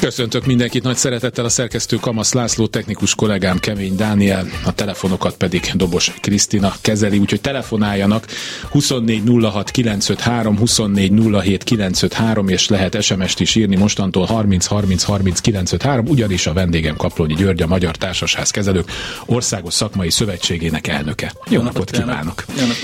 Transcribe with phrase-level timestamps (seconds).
[0.00, 5.70] Köszöntök mindenkit nagy szeretettel a szerkesztő Kamasz László, technikus kollégám Kemény Dániel, a telefonokat pedig
[5.74, 8.26] Dobos Krisztina kezeli, úgyhogy telefonáljanak
[8.70, 9.22] 24
[9.70, 16.52] 953, 24 953, és lehet SMS-t is írni mostantól 30 30 30 953, ugyanis a
[16.52, 18.90] vendégem Kaplonyi György, a Magyar Társasház Kezelők
[19.26, 21.32] Országos Szakmai Szövetségének elnöke.
[21.48, 22.44] Jó, Jó napot kívánok!
[22.48, 22.76] Jó napot.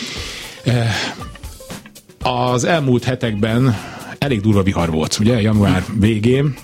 [0.65, 0.95] Eh,
[2.53, 3.77] az elmúlt hetekben
[4.19, 6.55] elég durva vihar volt, ugye, január végén,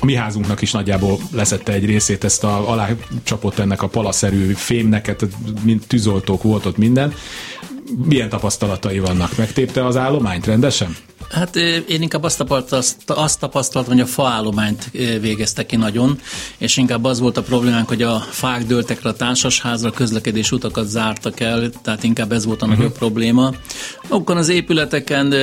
[0.00, 2.88] a mi házunknak is nagyjából leszette egy részét, ezt a, alá
[3.22, 5.26] csapott ennek a palaszerű fémnek, hát
[5.62, 7.14] mint tűzoltók volt ott minden.
[8.04, 9.36] Milyen tapasztalatai vannak?
[9.36, 10.96] Megtépte az állományt rendesen?
[11.30, 11.56] Hát
[11.88, 16.20] én inkább azt, tapasztalt, azt tapasztaltam, hogy a faállományt végezte ki nagyon,
[16.58, 20.86] és inkább az volt a problémánk, hogy a fák dőltek le a társasházra, közlekedés utakat
[20.86, 22.80] zártak el, tehát inkább ez volt a uh-huh.
[22.80, 23.52] nagyobb probléma.
[24.08, 25.34] Akkor az épületeken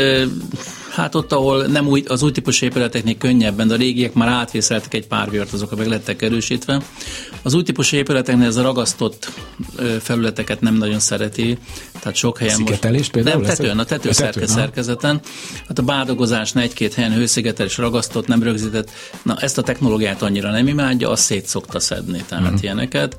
[0.91, 4.93] Hát ott, ahol nem új, az új típusú épületeknél könnyebben, de a régiek már átvészeltek
[4.93, 6.81] egy pár vért, azok meg lettek erősítve.
[7.41, 9.31] Az új típusú épületeknél ez a ragasztott
[10.01, 11.57] felületeket nem nagyon szereti,
[11.99, 13.11] tehát sok helyen Szigetelés most...
[13.11, 13.41] például?
[13.41, 15.19] Nem, tetőn, a tető, a tető szerkezeten.
[15.67, 18.89] Hát a bárdogozás egy-két helyen hőszigetelés ragasztott, nem rögzített.
[19.23, 22.63] Na, ezt a technológiát annyira nem imádja, azt szét szokta szedni, tehát uh-huh.
[22.63, 23.17] ilyeneket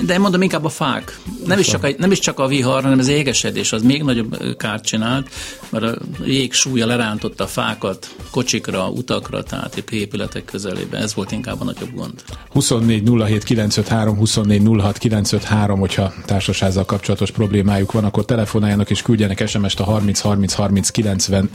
[0.00, 1.18] de mondom inkább a fák.
[1.46, 4.56] Nem is, csak a, nem is csak a vihar, hanem az égesedés, az még nagyobb
[4.56, 5.28] kárt csinált,
[5.68, 11.02] mert a jég súlya lerántotta a fákat kocsikra, utakra, tehát épületek közelében.
[11.02, 12.22] Ez volt inkább a nagyobb gond.
[12.50, 19.48] 24 07 953, 24 06 953, hogyha társasházzal kapcsolatos problémájuk van, akkor telefonáljanak és küldjenek
[19.48, 21.48] SMS-t a 30 30 30 95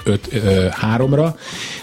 [0.82, 1.34] 3-ra.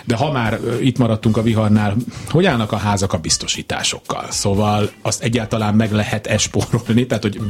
[0.04, 1.96] De ha már itt maradtunk a viharnál,
[2.28, 4.26] hogy állnak a házak a biztosításokkal?
[4.30, 5.43] Szóval azt egyáltalán
[5.74, 7.40] meg lehet espórolni, tehát hogy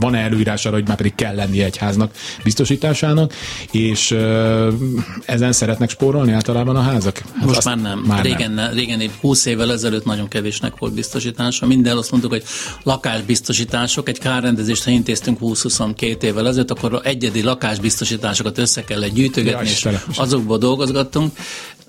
[0.00, 3.32] van-e előírás arra, hogy már pedig kell lennie egy háznak biztosításának,
[3.70, 4.16] és
[5.24, 7.22] ezen szeretnek spórolni általában a házak?
[7.34, 7.98] Hát Most már nem.
[7.98, 8.72] Már régen, nem.
[8.72, 11.66] régen 20 évvel ezelőtt nagyon kevésnek volt biztosítása.
[11.66, 12.44] Minden azt mondtuk, hogy
[12.82, 19.90] lakásbiztosítások, egy kárrendezést, ha intéztünk 20-22 évvel ezelőtt, akkor egyedi lakásbiztosításokat össze kellett gyűjtögetni, ja,
[19.90, 21.32] és azokból dolgozgattunk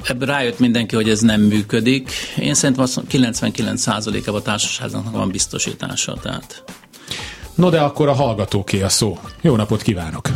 [0.03, 2.11] ebből rájött mindenki, hogy ez nem működik.
[2.37, 6.13] Én szerintem 99%-ában a társaságnak van biztosítása.
[6.13, 6.63] Tehát.
[7.55, 9.19] No de akkor a hallgatóké a szó.
[9.41, 10.29] Jó napot kívánok!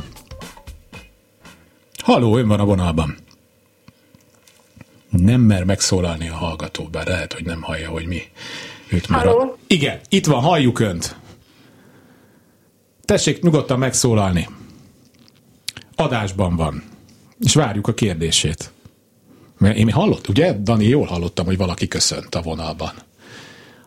[2.03, 3.18] Haló, ön van a vonalban.
[5.09, 8.22] Nem mer megszólalni a hallgató, bár lehet, hogy nem hallja, hogy mi
[8.90, 9.28] őt már.
[9.28, 9.57] A...
[9.68, 11.16] Igen, itt van, halljuk önt.
[13.06, 14.47] Tessék nyugodtan megszólalni.
[15.96, 16.84] Adásban van.
[17.40, 18.72] És várjuk a kérdését.
[19.63, 20.53] Mert én hallott, ugye?
[20.63, 22.91] Dani, jól hallottam, hogy valaki köszönt a vonalban.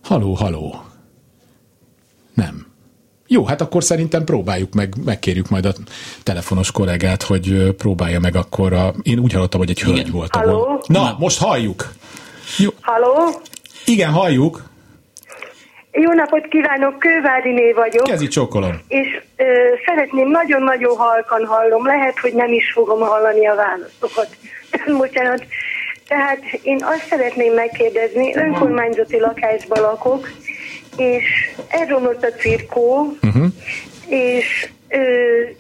[0.03, 0.83] Haló, haló.
[2.35, 2.67] Nem.
[3.27, 5.73] Jó, hát akkor szerintem próbáljuk meg, megkérjük majd a
[6.23, 8.95] telefonos kollégát, hogy próbálja meg akkor a...
[9.03, 10.35] Én úgy hallottam, hogy egy hölgy volt.
[10.35, 10.83] Halló?
[10.87, 11.93] Na, most halljuk.
[12.59, 12.71] Jó.
[12.81, 13.41] Halló?
[13.85, 14.65] Igen, halljuk.
[15.93, 18.05] Jó napot kívánok, Kőváriné vagyok.
[18.05, 18.81] Kezi csókolom.
[18.89, 19.45] És ö,
[19.87, 24.37] szeretném, nagyon-nagyon halkan hallom, lehet, hogy nem is fogom hallani a válaszokat.
[24.99, 25.47] Bocsánat.
[26.09, 30.29] Tehát én azt szeretném megkérdezni, önkormányzati lakásban lakok,
[30.97, 31.25] és
[31.69, 33.47] elromlott a cirkó, uh-huh.
[34.09, 35.01] és ö,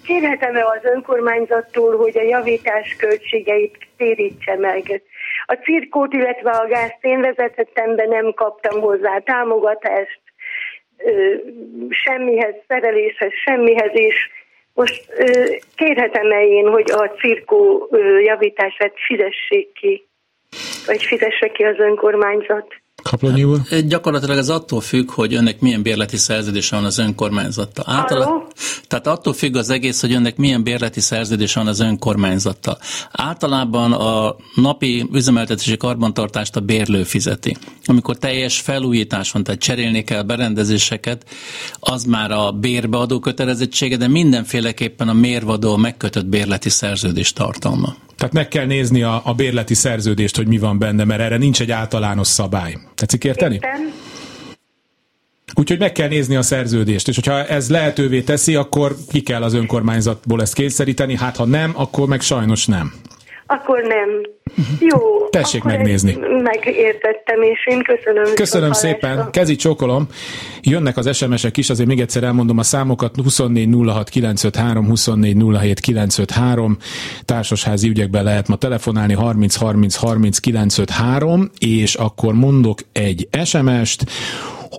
[0.04, 5.02] kérhetem-e az önkormányzattól, hogy a javítás költségeit térítse meg.
[5.46, 10.20] A cirkót, illetve a gázt én vezetettem be, nem kaptam hozzá támogatást,
[10.96, 11.34] ö,
[11.90, 14.14] semmihez, szereléshez, semmihez, és
[14.76, 15.06] most
[15.74, 17.88] kérhetem-e én, hogy a cirkó
[18.24, 20.06] javítását fizessék ki,
[20.86, 22.74] vagy fizesse ki az önkormányzat?
[23.06, 23.60] Kaplonyi úr?
[23.70, 27.84] Hát, gyakorlatilag ez attól függ, hogy önnek milyen bérleti szerződése van az önkormányzattal.
[27.88, 28.46] Általában,
[28.86, 32.78] tehát attól függ az egész, hogy önnek milyen bérleti szerződése van az önkormányzattal.
[33.12, 37.56] Általában a napi üzemeltetési karbantartást a bérlő fizeti.
[37.84, 41.24] Amikor teljes felújítás van, tehát cserélni kell berendezéseket,
[41.80, 47.94] az már a bérbeadó kötelezettsége, de mindenféleképpen a mérvadó megkötött bérleti szerződés tartalma.
[48.16, 51.60] Tehát meg kell nézni a, a bérleti szerződést, hogy mi van benne, mert erre nincs
[51.60, 52.76] egy általános szabály.
[52.94, 53.54] Tetszik érteni?
[53.54, 53.92] Értem.
[55.54, 59.54] Úgyhogy meg kell nézni a szerződést, és hogyha ez lehetővé teszi, akkor ki kell az
[59.54, 62.92] önkormányzatból ezt kényszeríteni, hát ha nem, akkor meg sajnos nem.
[63.46, 64.08] Akkor nem.
[64.80, 65.28] Jó.
[65.30, 66.16] Tessék megnézni.
[66.42, 68.34] Megértettem, és én köszönöm.
[68.34, 69.28] Köszönöm szépen.
[69.30, 70.06] Kezi csókolom.
[70.62, 73.16] Jönnek az SMS-ek is, azért még egyszer elmondom a számokat.
[73.22, 76.76] 24 06 953, 24 07 953.
[77.24, 84.04] Társasházi ügyekben lehet ma telefonálni 30 30 30 953, és akkor mondok egy SMS-t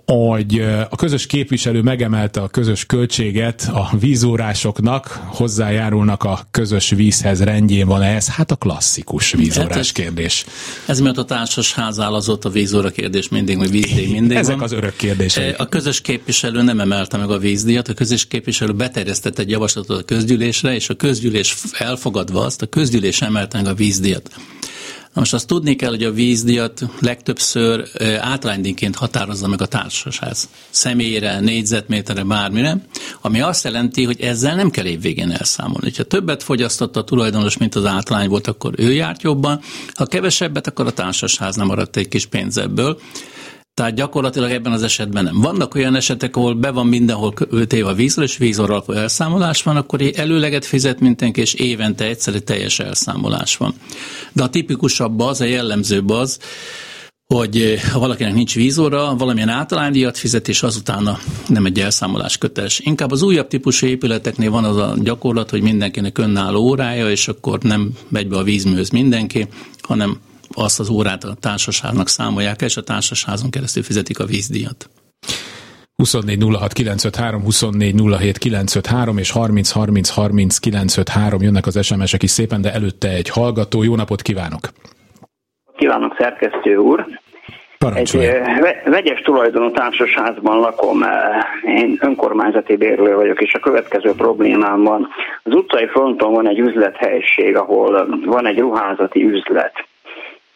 [0.05, 0.59] hogy
[0.89, 8.01] a közös képviselő megemelte a közös költséget a vízórásoknak, hozzájárulnak a közös vízhez, rendjén van
[8.01, 8.27] ez?
[8.27, 10.45] Hát a klasszikus vízórás hát ez, kérdés.
[10.85, 14.55] Ez miatt a társasház áll az ott a vízóra kérdés mindig, vagy vízdíj mindig Ezek
[14.55, 14.63] van.
[14.63, 15.59] az örök kérdések.
[15.59, 20.03] A közös képviselő nem emelte meg a vízdíjat, a közös képviselő beterjesztett egy javaslatot a
[20.03, 24.29] közgyűlésre, és a közgyűlés elfogadva azt, a közgyűlés emelte meg a vízdíjat.
[25.17, 30.33] Most azt tudni kell, hogy a vízdiat legtöbbször általánydíjként határozza meg a társaság.
[30.69, 32.77] Személyre, négyzetméterre, bármire,
[33.21, 35.91] ami azt jelenti, hogy ezzel nem kell évvégén elszámolni.
[35.97, 39.59] Ha többet fogyasztott a tulajdonos, mint az általány volt, akkor ő járt jobban,
[39.93, 42.99] ha kevesebbet, akkor a társaság nem maradt egy kis pénz ebből.
[43.77, 45.41] Tehát gyakorlatilag ebben az esetben nem.
[45.41, 47.33] Vannak olyan esetek, ahol be van mindenhol
[47.67, 52.43] téve a vízről, és vízoralkó elszámolás van, akkor előleget fizet mindenki, és évente egyszer egy
[52.43, 53.73] teljes elszámolás van.
[54.33, 56.39] De a tipikusabb az, a jellemzőbb az,
[57.33, 62.79] hogy eh, ha valakinek nincs vízóra, valamilyen általánydíjat fizet, és azután nem egy elszámolás köteles.
[62.79, 67.59] Inkább az újabb típusú épületeknél van az a gyakorlat, hogy mindenkinek önálló órája, és akkor
[67.59, 69.47] nem megy be a vízműhöz mindenki,
[69.81, 70.19] hanem
[70.57, 74.89] azt az órát a társaságnak számolják, és a társasházon keresztül fizetik a vízdíjat.
[75.95, 82.29] 24 06 953, 24 07 953 és 30 30 30 953 jönnek az SMS-ek is
[82.29, 83.83] szépen, de előtte egy hallgató.
[83.83, 84.61] Jó napot kívánok!
[85.75, 87.05] Kívánok, szerkesztő úr!
[87.77, 88.45] Parancsolja.
[88.45, 91.03] Egy vegyes tulajdonú társasházban lakom,
[91.65, 95.07] én önkormányzati bérlő vagyok, és a következő problémám van.
[95.43, 99.86] Az utcai fronton van egy üzlethelyiség, ahol van egy ruházati üzlet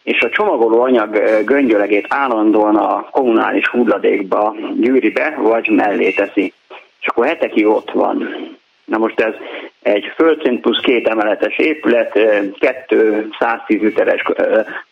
[0.02, 6.52] és a csomagoló anyag göngyölegét állandóan a kommunális hulladékba gyűri be, vagy mellé teszi.
[7.00, 8.28] És akkor hetekig ott van.
[8.84, 9.34] Na most ez
[9.82, 12.18] egy földszint plusz két emeletes épület,
[12.58, 14.22] kettő 110 literes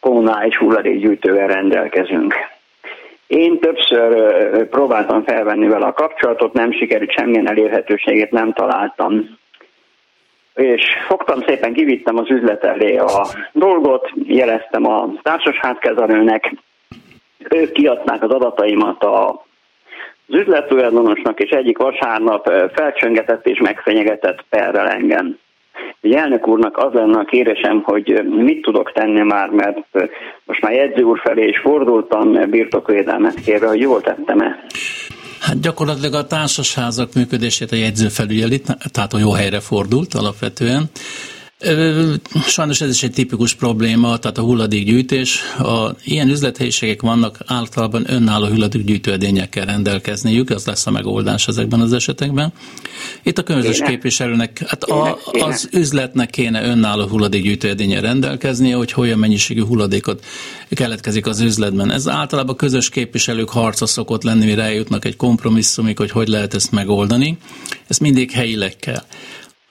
[0.01, 2.35] kommunális hulladékgyűjtővel rendelkezünk.
[3.27, 9.39] Én többször próbáltam felvenni vele a kapcsolatot, nem sikerült semmilyen elérhetőségét nem találtam
[10.61, 16.55] és fogtam szépen, kivittem az üzlet elé a dolgot, jeleztem a társasházkezelőnek,
[17.49, 19.49] ők kiadták az adataimat a
[20.33, 25.39] az üzlettulajdonosnak, és egyik vasárnap felcsöngetett és megfenyegetett perrel engem.
[26.01, 29.79] Egy elnök úrnak az lenne a kérésem, hogy mit tudok tenni már, mert
[30.45, 34.65] most már jegyző úr felé is fordultam birtokvédelmet kérve, hogy jól tettem-e.
[35.41, 40.91] Hát gyakorlatilag a társasházak működését a jegyző felügyeli, tehát a jó helyre fordult alapvetően.
[42.47, 45.41] Sajnos ez is egy tipikus probléma, tehát a hulladékgyűjtés.
[45.59, 52.53] A, ilyen üzlethelyiségek vannak, általában önálló hulladékgyűjtődényekkel rendelkezniük, az lesz a megoldás ezekben az esetekben.
[53.23, 59.65] Itt a közös képviselőnek, hát a, az üzletnek kéne önálló hulladékgyűjtődénye rendelkeznie, hogy olyan mennyiségű
[59.65, 60.25] hulladékot
[60.71, 61.91] keletkezik az üzletben.
[61.91, 66.73] Ez általában közös képviselők harca szokott lenni, mire eljutnak egy kompromisszumig, hogy hogy lehet ezt
[66.73, 67.39] megoldani.
[67.87, 69.03] Ez mindig helyileg kell.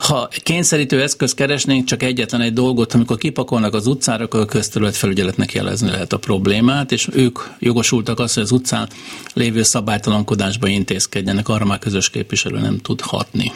[0.07, 5.51] Ha kényszerítő eszköz keresnénk csak egyetlen egy dolgot, amikor kipakolnak az utcára, akkor a közterületfelügyeletnek
[5.53, 8.87] jelezni lehet a problémát, és ők jogosultak azt, hogy az utcán
[9.33, 13.51] lévő szabálytalankodásba intézkedjenek, arra már közös képviselő nem tud hatni.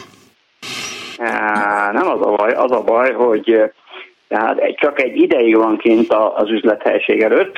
[1.92, 3.72] Nem az a baj, az a baj, hogy
[4.28, 7.56] tehát csak egy ideig van kint az üzlethelyiség előtt,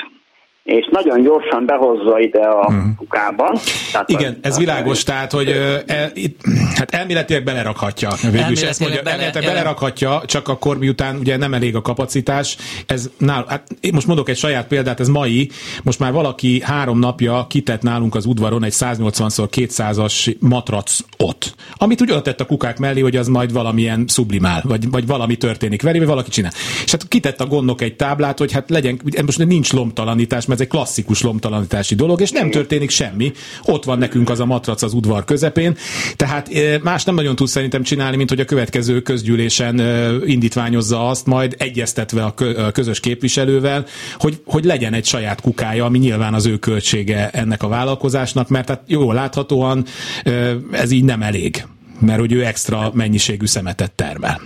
[0.66, 2.94] és nagyon gyorsan behozza ide a hmm.
[2.96, 3.58] kukában.
[3.92, 5.48] Tehát Igen, a, ez világos, tehát, hogy
[5.86, 6.40] el, itt,
[6.74, 8.10] hát elméletileg belerakhatja.
[8.30, 12.56] Végül is ezt mondja, bele, elméletileg belerakhatja, csak akkor miután ugye nem elég a kapacitás,
[12.86, 15.50] ez nál, hát én most mondok egy saját példát, ez mai,
[15.82, 22.22] most már valaki három napja kitett nálunk az udvaron egy 180x200-as matrac ott, amit úgy
[22.22, 26.06] tett a kukák mellé, hogy az majd valamilyen sublimál, vagy, vagy valami történik vele, vagy
[26.06, 26.52] valaki csinál.
[26.84, 30.62] És hát kitett a gondok egy táblát, hogy hát legyen, most nincs lomtalanítás, mert ez
[30.62, 33.32] egy klasszikus lomtalanítási dolog, és nem történik semmi.
[33.64, 35.76] Ott van nekünk az a matrac az udvar közepén,
[36.16, 41.08] tehát eh, más nem nagyon tud szerintem csinálni, mint hogy a következő közgyűlésen eh, indítványozza
[41.08, 42.34] azt, majd egyeztetve a
[42.72, 43.86] közös képviselővel,
[44.18, 48.68] hogy, hogy legyen egy saját kukája, ami nyilván az ő költsége ennek a vállalkozásnak, mert
[48.68, 49.84] hát jól láthatóan
[50.22, 51.64] eh, ez így nem elég,
[52.00, 54.40] mert hogy ő extra mennyiségű szemetet termel.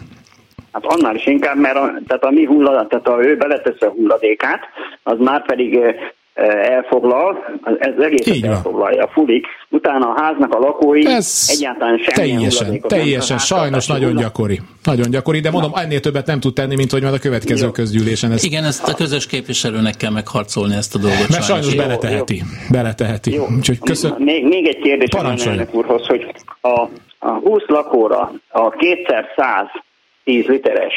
[0.73, 3.87] Hát annál is inkább, mert a, tehát a mi hulladék, tehát a ő beletesz a
[3.87, 4.61] hulladékát,
[5.03, 5.79] az már pedig
[6.63, 9.47] elfoglal, ez egész elfoglalja, fulik.
[9.69, 14.61] Utána a háznak a lakói ez egyáltalán semmi Teljesen, teljesen, sajnos nagyon gyakori.
[14.85, 17.73] Nagyon gyakori, de mondom, ennél többet nem tud tenni, mint hogy majd a következő Jó.
[17.73, 18.33] közgyűlésen.
[18.33, 18.45] Ezt...
[18.45, 21.29] Igen, ezt a közös képviselőnek kell megharcolni ezt a dolgot.
[21.29, 22.37] Mert sajnos, sajnos beleteheti.
[22.37, 22.45] Jó.
[22.71, 23.35] Beleteheti.
[23.35, 23.45] Jó.
[23.57, 24.15] Úgyhogy köszön...
[24.19, 26.27] még, még egy kérdés a úrhoz, hogy
[26.61, 26.81] a,
[27.19, 29.67] a 20 lakóra a kétszer 100
[30.31, 30.95] 10 literes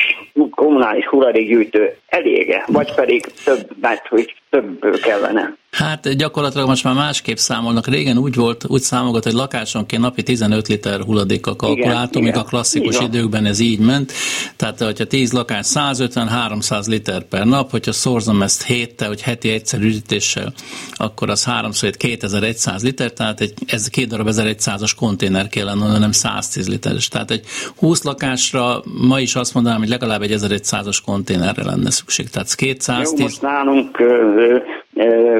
[0.51, 5.57] kommunális hulladékgyűjtő elége, vagy pedig több, mert hogy több kellene?
[5.71, 7.87] Hát gyakorlatilag most már másképp számolnak.
[7.87, 12.95] Régen úgy volt, úgy számolgat, hogy lakásonként napi 15 liter hulladékkal kalkuláltunk, még a klasszikus
[12.95, 13.07] igen.
[13.07, 14.13] időkben ez így ment.
[14.55, 19.79] Tehát, hogyha 10 lakás 150-300 liter per nap, hogyha szorzom ezt héttel, hogy heti egyszer
[19.79, 20.53] üdítéssel,
[20.95, 26.67] akkor az 300 2100 liter, tehát egy, ez két darab 1100-as konténer kellene, nem 110
[26.67, 27.07] literes.
[27.07, 32.02] Tehát egy 20 lakásra ma is azt mondanám, hogy legalább egy 1100-as konténerre lenne szükség.
[32.31, 33.19] Tehát 210.
[33.19, 34.03] Jó, most nálunk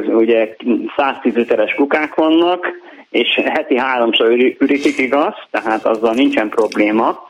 [0.07, 0.55] ugye
[0.95, 2.67] 110 literes kukák vannak,
[3.09, 4.29] és heti háromszor
[4.59, 7.29] ürítik, igaz, tehát azzal nincsen probléma.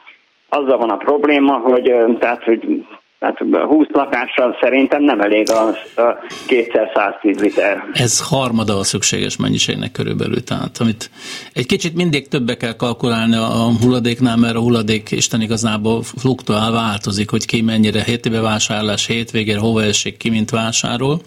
[0.49, 2.85] Azzal van a probléma, hogy, tehát, hogy
[3.23, 5.67] tehát 20 lakással szerintem nem elég a,
[6.01, 7.83] a 210 liter.
[7.93, 10.43] Ez harmada a szükséges mennyiségnek körülbelül.
[10.43, 11.09] Tehát amit
[11.53, 17.29] egy kicsit mindig többe kell kalkulálni a hulladéknál, mert a hulladék Isten igazából fluktuál, változik,
[17.29, 21.19] hogy ki mennyire hétébe vásárlás, hétvégére hova esik, ki mint vásárol.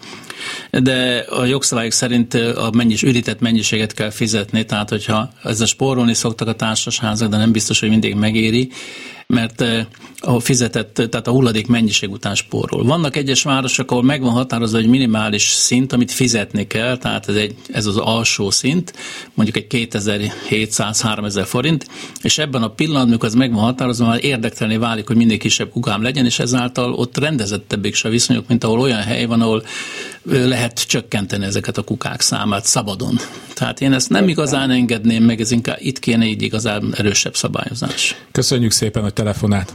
[0.71, 6.47] De a jogszabályok szerint a mennyis, üdített mennyiséget kell fizetni, tehát hogyha ezzel spórolni szoktak
[6.47, 8.69] a társasházak, de nem biztos, hogy mindig megéri,
[9.33, 9.85] mert eh,
[10.19, 12.83] a fizetett, tehát a hulladék mennyiség után spórol.
[12.83, 17.55] Vannak egyes városok, ahol megvan határozva egy minimális szint, amit fizetni kell, tehát ez, egy,
[17.67, 18.93] ez az alsó szint,
[19.33, 21.87] mondjuk egy 2700-3000 forint,
[22.21, 26.01] és ebben a pillanatban, amikor ez megvan határozva, már érdektelené válik, hogy minél kisebb kukám
[26.01, 29.63] legyen, és ezáltal ott rendezettebbik se viszonyok, mint ahol olyan hely van, ahol
[30.29, 33.15] lehet csökkenteni ezeket a kukák számát szabadon.
[33.53, 38.15] Tehát én ezt nem igazán engedném meg, ez inkább itt kéne így igazán erősebb szabályozás.
[38.31, 39.73] Köszönjük szépen a telefonát.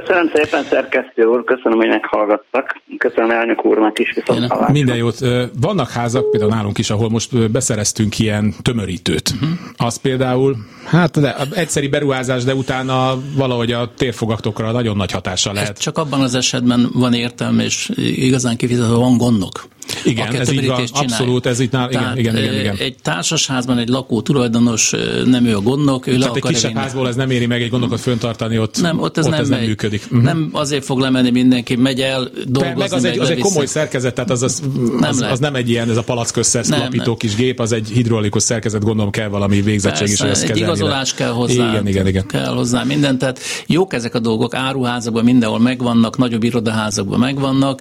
[0.00, 2.80] Köszönöm szépen, szerkesztő úr, köszönöm, hogy meghallgattak.
[2.98, 5.18] Köszönöm elnök úrnak is, viszont Minden jót.
[5.60, 9.30] Vannak házak, például nálunk is, ahol most beszereztünk ilyen tömörítőt.
[9.34, 9.48] Uh-huh.
[9.76, 15.70] Az például, hát de egyszeri beruházás, de utána valahogy a térfogaktokra nagyon nagy hatása lehet.
[15.70, 19.64] Ez csak abban az esetben van értelme, és igazán kifizető van gondok.
[20.04, 23.88] Igen, ez így van, abszolút, ez itt nál, igen, igen, igen, igen, Egy társasházban egy
[23.88, 24.92] lakó tulajdonos,
[25.24, 26.82] nem ő a gondnok, ő Tehát egy kisebb vinni.
[26.82, 29.48] házból ez nem éri meg egy gondokat föntartani, ott, nem, ott ez, ott nem, ez
[29.48, 30.02] nem működik.
[30.04, 30.22] Uh-huh.
[30.22, 34.14] Nem azért fog lemenni mindenki, megy el dolgozni, meg az, egy, az egy komoly szerkezet,
[34.14, 34.62] tehát az, az,
[35.00, 38.42] az, nem az, nem egy ilyen, ez a palackösszesz lapító kis gép, az egy hidraulikus
[38.42, 42.26] szerkezet, gondolom kell valami végzettség is, hogy ezt egy igazolás kell hozzá, igen, igen, igen.
[42.26, 47.80] kell hozzá minden, tehát jók ezek a dolgok, áruházakban mindenhol megvannak, nagyobb irodaházakban megvannak,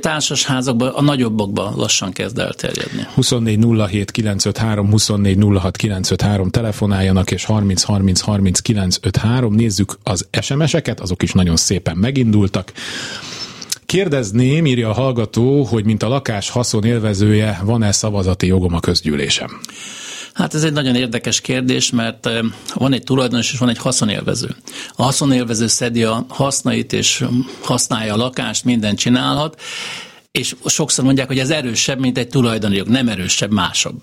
[0.00, 3.06] társasházakban a nagyobbakban lassan kezd elterjedni.
[3.14, 9.54] 24 07 953, 24 06 953 telefonáljanak, és 30 30 30 953.
[9.54, 12.72] Nézzük az SMS-eket, azok is nagyon szépen megindultak.
[13.86, 19.60] Kérdezném, írja a hallgató, hogy mint a lakás haszonélvezője, van-e szavazati jogom a közgyűlésem?
[20.32, 22.28] Hát ez egy nagyon érdekes kérdés, mert
[22.74, 24.48] van egy tulajdonos és van egy haszonélvező.
[24.96, 27.24] A haszonélvező szedi a hasznait és
[27.62, 29.60] használja a lakást, mindent csinálhat,
[30.36, 34.00] és sokszor mondják, hogy ez erősebb, mint egy tulajdoni jog, nem erősebb, másabb.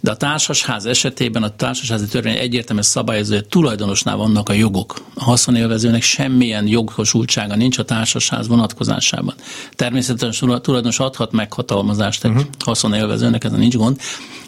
[0.00, 5.04] De a társasház esetében a társasházi törvény egyértelműen szabályozó, hogy tulajdonosnál vannak a jogok.
[5.14, 9.34] A haszonélvezőnek semmilyen jogosultsága nincs a társasház vonatkozásában.
[9.74, 12.46] Természetesen a tulajdonos adhat meghatalmazást egy uh-huh.
[12.64, 14.00] haszonélvezőnek, ez nincs gond,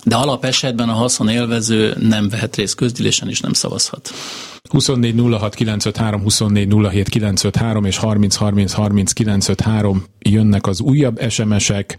[0.05, 4.15] de alap esetben a haszonélvező nem vehet részt közgyűlésen és nem szavazhat.
[4.71, 11.97] 24 06 953, 24 07 953 és 30 30 30 953 jönnek az újabb SMS-ek.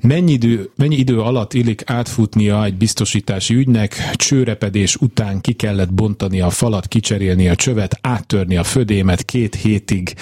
[0.00, 6.40] Mennyi idő, mennyi idő alatt illik átfutnia egy biztosítási ügynek, csőrepedés után ki kellett bontani
[6.40, 10.14] a falat, kicserélni a csövet, áttörni a födémet, két hétig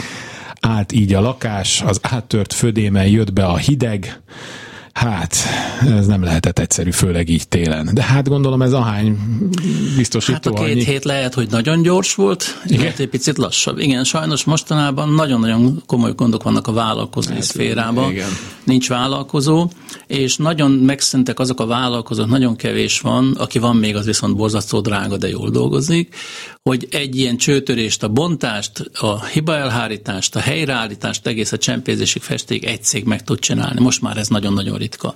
[0.60, 4.20] állt így a lakás, az áttört födémen jött be a hideg,
[4.92, 5.36] Hát,
[5.98, 7.90] ez nem lehetett egyszerű, főleg így télen.
[7.92, 9.18] De hát gondolom ez ahány
[9.96, 10.84] biztosító Hát a két annyi.
[10.84, 13.78] hét lehet, hogy nagyon gyors volt, lehet egy picit lassabb.
[13.78, 18.10] Igen, sajnos mostanában nagyon-nagyon komoly gondok vannak a vállalkozói hát, szférában.
[18.10, 18.28] Igen.
[18.64, 19.70] Nincs vállalkozó,
[20.06, 24.80] és nagyon megszentek azok a vállalkozók, nagyon kevés van, aki van még, az viszont borzasztó
[24.80, 26.14] drága, de jól dolgozik,
[26.62, 32.82] hogy egy ilyen csőtörést, a bontást, a hibaelhárítást, a helyreállítást, egész a csempészésig festék egy
[32.82, 33.80] cég meg tud csinálni.
[33.80, 35.14] Most már ez nagyon-nagyon ritka.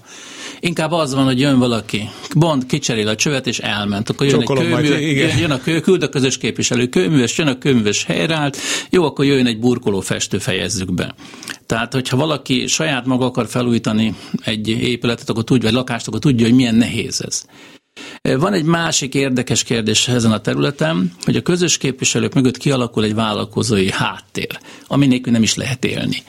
[0.61, 4.11] Inkább az van, hogy jön valaki, bont, kicserél a csövet, és elment.
[4.11, 7.59] Akkor jön, egy kőmű, jön, jön a kő, küld a közös képviselő kőműves, jön a
[7.59, 8.59] kőműves helyreállt,
[8.91, 11.15] jó, akkor jöjjön egy burkoló festő, fejezzük be.
[11.67, 16.47] Tehát, hogyha valaki saját maga akar felújítani egy épületet, akkor tudja, vagy lakást, akkor tudja,
[16.47, 17.45] hogy milyen nehéz ez.
[18.23, 23.15] Van egy másik érdekes kérdés ezen a területen, hogy a közös képviselők mögött kialakul egy
[23.15, 26.23] vállalkozói háttér, ami nélkül nem is lehet élni.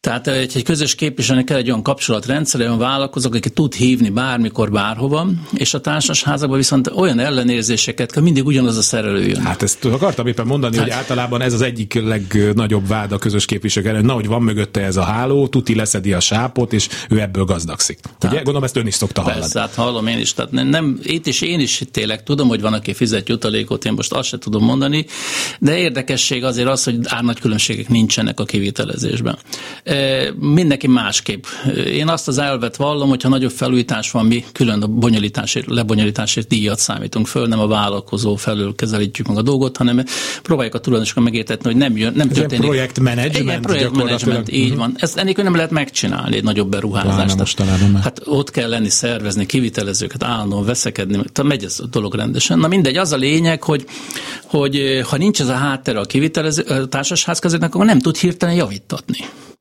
[0.00, 4.70] Tehát egy, egy közös képviselőnek kell egy olyan kapcsolatrendszer, olyan vállalkozók, aki tud hívni bármikor,
[4.70, 9.40] bárhova, és a társasházakban viszont olyan ellenérzéseket kell, mindig ugyanaz a szerelő jön.
[9.40, 13.44] Hát ezt akartam éppen mondani, hát, hogy általában ez az egyik legnagyobb vád a közös
[13.44, 17.20] képviselők ellen, na, hogy van mögötte ez a háló, tuti leszedi a sápot, és ő
[17.20, 17.98] ebből gazdagszik.
[18.00, 18.34] Tehát, Ugye?
[18.34, 19.40] Gondolom ezt ön is szokta hallani.
[19.40, 20.34] Persze, hát hallom én is.
[20.34, 23.92] Tehát nem, nem, itt is én is tényleg tudom, hogy van, aki fizet jutalékot, én
[23.92, 25.06] most azt se tudom mondani,
[25.58, 29.38] de érdekesség azért az, hogy árnagy különbségek nincsenek a kivitelezésben.
[30.38, 31.44] Mindenki másképp.
[31.86, 36.78] Én azt az elvet vallom, hogyha nagyobb felújítás van, mi külön a bonyolításért, lebonyolításért díjat
[36.78, 40.04] számítunk föl, nem a vállalkozó felől kezelítjük meg a dolgot, hanem
[40.42, 42.66] próbáljuk a tulajdonosokat megértetni, hogy nem, jön, nem Ez történik.
[42.66, 43.66] Projektmenedzsment.
[43.66, 44.94] Projektmenedzsment, így van.
[44.96, 47.62] Ezt enélkül nem lehet megcsinálni egy nagyobb beruházást.
[48.02, 52.58] Hát ott kell lenni, szervezni, kivitelezőket, állandóan veszekedni, tehát megy ez a dolog rendesen.
[52.58, 53.84] Na mindegy, az a lényeg, hogy,
[54.44, 59.18] hogy ha nincs ez a háttere a kivitelező a társasházkezelőnek, akkor nem tud hirtelen javítatni.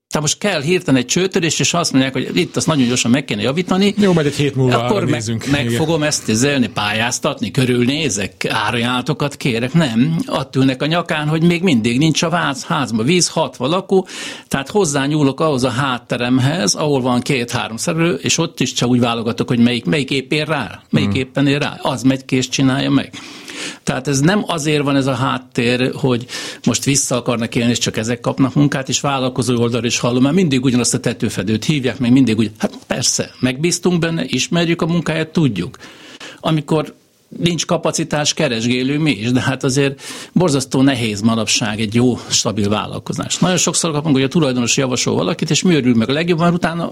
[0.09, 3.25] Tehát most kell hirtelen egy csőtörés, és azt mondják, hogy itt azt nagyon gyorsan meg
[3.25, 3.93] kéne javítani.
[3.97, 5.77] Jó, majd egy hét múlva Akkor meg, meg igen.
[5.77, 9.73] fogom ezt zelni, pályáztatni, körülnézek, árajánlatokat kérek.
[9.73, 14.07] Nem, ott ülnek a nyakán, hogy még mindig nincs a váz, házban víz, hat valakó,
[14.47, 19.47] tehát hozzányúlok ahhoz a hátteremhez, ahol van két-három szerelő, és ott is csak úgy válogatok,
[19.47, 21.19] hogy melyik, melyik épp ér rá, melyik hmm.
[21.19, 21.79] éppen ér rá.
[21.81, 23.13] Az megy kés csinálja meg.
[23.83, 26.25] Tehát ez nem azért van ez a háttér, hogy
[26.65, 30.35] most vissza akarnak élni, és csak ezek kapnak munkát, és vállalkozó oldal is hallom, mert
[30.35, 35.29] mindig ugyanazt a tetőfedőt hívják, meg mindig úgy, hát persze, megbíztunk benne, ismerjük a munkáját,
[35.29, 35.77] tudjuk.
[36.39, 36.93] Amikor
[37.37, 40.01] nincs kapacitás, keresgélő mi is, de hát azért
[40.33, 43.37] borzasztó nehéz manapság egy jó, stabil vállalkozás.
[43.37, 46.89] Nagyon sokszor kapunk, hogy a tulajdonos javasol valakit, és mi örül meg a legjobban, utána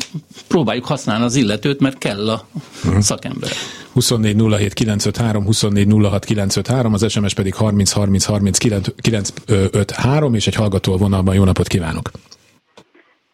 [0.47, 2.45] próbáljuk használni az illetőt, mert kell a
[2.83, 3.01] uh-huh.
[3.01, 3.49] szakember.
[3.97, 10.55] 24 07 953, 24 06 953, az SMS pedig 30 30 30 953, és egy
[10.55, 12.05] hallgató vonalban jó napot kívánok!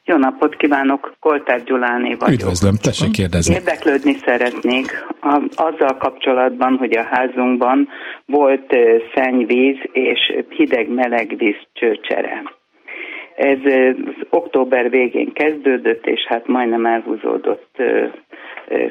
[0.05, 2.39] Jó napot kívánok, Koltár Gyuláné vagyok.
[2.39, 3.53] Üdvözlöm, tessék kérdezni.
[3.53, 4.87] Érdeklődni szeretnék
[5.21, 7.87] a, azzal kapcsolatban, hogy a házunkban
[8.25, 8.75] volt
[9.15, 12.43] szennyvíz és hideg-meleg víz csőcsere.
[13.35, 13.59] Ez
[14.29, 17.81] október végén kezdődött, és hát majdnem elhúzódott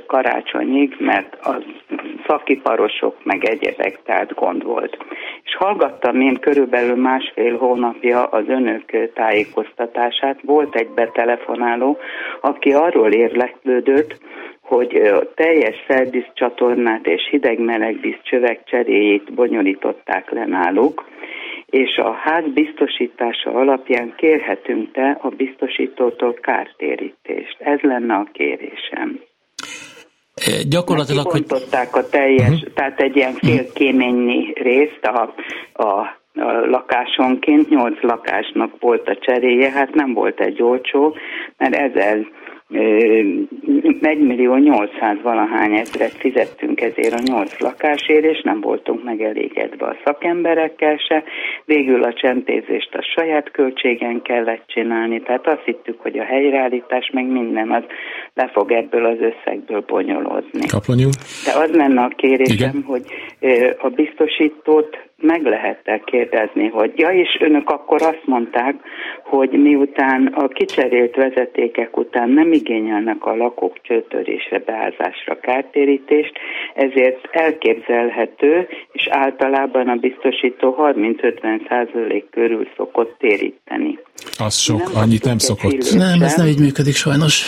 [0.06, 1.62] karácsonyig, mert a
[2.26, 4.96] szakiparosok meg egyebek, tehát gond volt.
[5.44, 11.98] És hallgattam én körülbelül másfél hónapja az önök tájékoztatását, volt egy betelefonáló,
[12.40, 14.18] aki arról érleklődött,
[14.60, 21.10] hogy a teljes szerviz csatornát és hideg-meleg csövek cseréjét bonyolították le náluk,
[21.66, 27.56] és a ház biztosítása alapján kérhetünk-e a biztosítótól kártérítést.
[27.60, 29.20] Ez lenne a kérésem.
[30.68, 31.44] Gyakorlatilag, hogy...
[31.92, 32.72] a teljes, uh-huh.
[32.74, 35.34] tehát egy ilyen fél kéményi részt a,
[35.72, 36.16] a, a
[36.70, 41.16] lakásonként, nyolc lakásnak volt a cseréje, hát nem volt egy olcsó,
[41.56, 42.26] mert ezzel
[42.72, 49.96] 1 millió 800 valahány ezret fizettünk ezért a 8 lakásért, és nem voltunk megelégedve a
[50.04, 51.24] szakemberekkel se.
[51.64, 57.26] Végül a csempézést a saját költségen kellett csinálni, tehát azt hittük, hogy a helyreállítás meg
[57.26, 57.82] minden az
[58.34, 60.66] le fog ebből az összegből bonyolódni.
[60.66, 61.08] Kaplanyú.
[61.44, 62.82] De az lenne a kérésem, Igen.
[62.86, 63.02] hogy
[63.78, 68.74] a biztosítót meg lehet kérdezni, hogy ja, és önök akkor azt mondták,
[69.24, 76.32] hogy miután a kicserélt vezetékek után nem igényelnek a lakók csőtörésre, beázásra kártérítést,
[76.74, 83.98] ezért elképzelhető, és általában a biztosító 30-50 százalék körül szokott téríteni.
[84.38, 85.94] Az sok, nem annyit nem szokott.
[85.94, 87.44] Nem, ez nem így működik sajnos.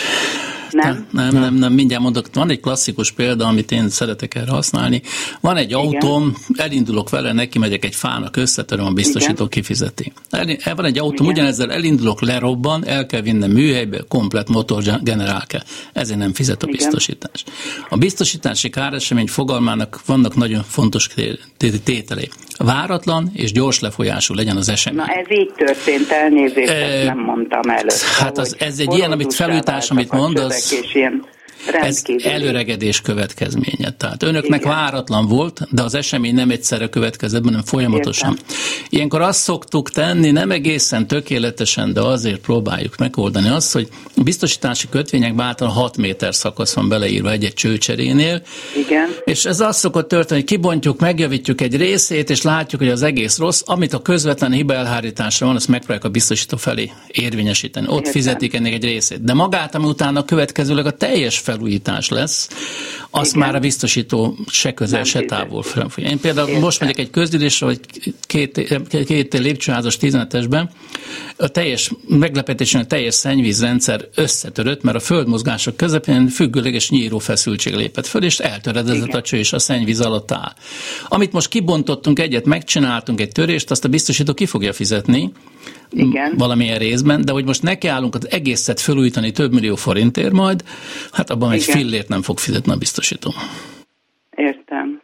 [0.75, 1.07] Nem?
[1.11, 2.25] Nem, nem, nem, nem, mindjárt mondok.
[2.33, 5.01] Van egy klasszikus példa, amit én szeretek erre használni.
[5.41, 5.79] Van egy Igen.
[5.79, 9.47] autóm, elindulok vele, neki megyek egy fának, összetöröm, a biztosító Igen.
[9.47, 10.11] kifizeti.
[10.29, 11.37] El, van egy autóm, Igen.
[11.37, 15.63] ugyanezzel elindulok, lerobban, el kell vinnem műhelybe, komplet motor generál kell.
[15.93, 17.43] Ezért nem fizet a biztosítás.
[17.89, 21.09] A biztosítási káresemény fogalmának vannak nagyon fontos
[21.83, 22.29] tételei.
[22.57, 24.99] Váratlan és gyors lefolyású legyen az esemény.
[25.05, 28.01] Na ez így történt, elnézést, e, nem mondtam előtt.
[28.01, 31.23] Hát az, ez egy ilyen, amit felújítás, amit mond, az és ilyen
[31.71, 33.91] ez előregedés következménye.
[33.97, 34.71] Tehát önöknek Igen.
[34.71, 38.31] váratlan volt, de az esemény nem egyszerre következett, hanem folyamatosan.
[38.31, 38.55] Értem.
[38.89, 43.87] Ilyenkor azt szoktuk tenni, nem egészen tökéletesen, de azért próbáljuk megoldani azt, hogy
[44.23, 48.41] biztosítási kötvényekben általában 6 méter szakasz van beleírva egy-egy csőcserénél.
[48.85, 49.09] Igen.
[49.25, 53.37] És ez azt szokott történni, hogy kibontjuk, megjavítjuk egy részét, és látjuk, hogy az egész
[53.37, 53.61] rossz.
[53.65, 57.87] Amit a közvetlen hibaelhárításra van, azt megpróbáljuk a biztosító felé érvényesíteni.
[57.87, 58.11] Ott Értem.
[58.11, 59.23] fizetik ennek egy részét.
[59.23, 62.49] De magát, ami utána következőleg a teljes fel felújítás lesz,
[63.09, 63.47] azt Igen.
[63.47, 66.09] már a biztosító se közel, nem se távol felfogja.
[66.09, 66.63] Én például Értem.
[66.63, 67.79] most megyek egy közgyűlésre, vagy
[68.21, 70.69] két, két lépcsőházas 15-esben,
[71.37, 78.07] a teljes meglepetésen a teljes szennyvízrendszer összetörött, mert a földmozgások közepén függőleges nyíró feszültség lépett
[78.07, 80.53] föl, és eltöredezett a cső, és a szennyvíz alatt áll.
[81.07, 85.31] Amit most kibontottunk egyet, megcsináltunk egy törést, azt a biztosító ki fogja fizetni,
[85.95, 86.33] igen.
[86.37, 90.63] valamilyen részben, de hogy most nekiállunk az egészet felújítani több millió forintért majd,
[91.11, 91.59] hát abban Igen.
[91.59, 93.29] egy fillért nem fog fizetni a biztosító.
[94.35, 95.01] Értem.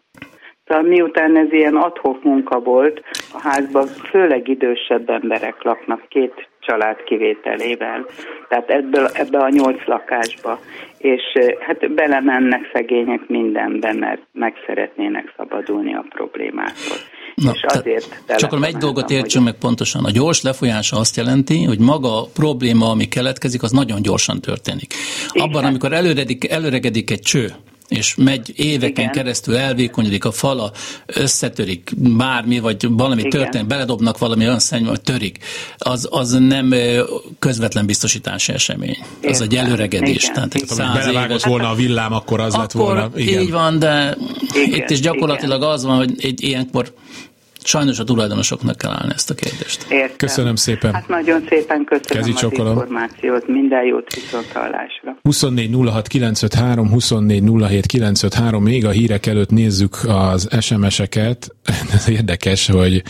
[0.66, 3.02] Szóval miután ez ilyen adhok munka volt,
[3.34, 8.06] a házban főleg idősebb emberek laknak két család kivételével,
[8.50, 10.60] tehát ebből, ebbe a nyolc lakásba,
[10.98, 11.22] és
[11.60, 16.98] hát belemennek szegények mindenbe, mert meg szeretnének szabadulni a problémától.
[17.36, 20.06] Na, és azért csak egy dolgot értsünk meg pontosan.
[20.06, 24.94] A gyors lefolyása azt jelenti, hogy maga a probléma, ami keletkezik, az nagyon gyorsan történik.
[25.28, 27.48] Abban, amikor előredik, előregedik egy cső,
[27.92, 29.12] és megy éveken Igen.
[29.12, 30.72] keresztül, elvékonyodik a fala,
[31.06, 33.32] összetörik bármi, vagy valami Igen.
[33.32, 35.38] történik, beledobnak valami olyan szenny, vagy törik,
[35.78, 36.74] az, az nem
[37.40, 38.98] közvetlen biztosítási esemény.
[39.16, 39.32] Értem.
[39.32, 40.24] Az egy előregedés.
[40.24, 40.34] Igen.
[40.34, 41.44] Tehát egy száz belevágott éves.
[41.44, 43.10] volna a villám, akkor az akkor lett volna.
[43.16, 43.42] Igen.
[43.42, 44.18] Így van, de
[44.54, 44.80] Igen.
[44.80, 45.74] itt is gyakorlatilag Igen.
[45.74, 46.94] az van, hogy egy ilyenkor
[47.64, 49.86] Sajnos a tulajdonosoknak kell állni ezt a kérdést.
[49.90, 50.16] Értem.
[50.18, 50.94] Köszönöm szépen.
[50.94, 52.72] Hát nagyon szépen köszönöm Kezi az csokolom.
[52.72, 55.18] információt, minden jót viszontlátásra.
[55.24, 61.56] 24 06 953, 24 07 953, még a hírek előtt nézzük az SMS-eket.
[61.94, 63.04] Ez érdekes, hogy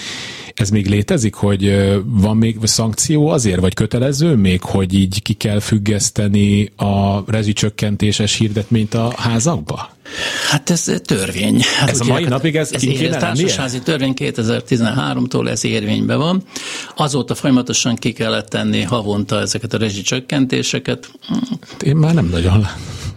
[0.56, 5.60] ez még létezik, hogy van még szankció azért, vagy kötelező még, hogy így ki kell
[5.60, 9.90] függeszteni a rezsicsökkentéses hirdetményt a házakba?
[10.50, 11.62] Hát ez törvény.
[11.80, 16.44] Hát ez a mai napig ez, ez kéne társasági törvény 2013-tól ez érvényben van.
[16.96, 21.12] Azóta folyamatosan ki kellett tenni havonta ezeket a rezsicsökkentéseket.
[21.84, 22.68] Én már nem nagyon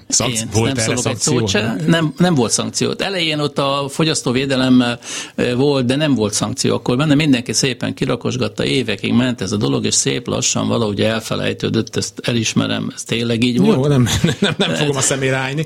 [0.09, 2.93] Szankci- Én volt nem szólok egy szót nem, nem volt szankció.
[2.99, 4.99] Elején ott a fogyasztóvédelemmel
[5.57, 6.75] volt, de nem volt szankció.
[6.75, 11.97] Akkor benne mindenki szépen kirakosgatta, évekig ment ez a dolog, és szép lassan valahogy elfelejtődött,
[11.97, 13.77] ezt elismerem, ez tényleg így volt.
[13.77, 14.09] Jó, nem,
[14.41, 15.65] nem, nem fogom a szemére állni.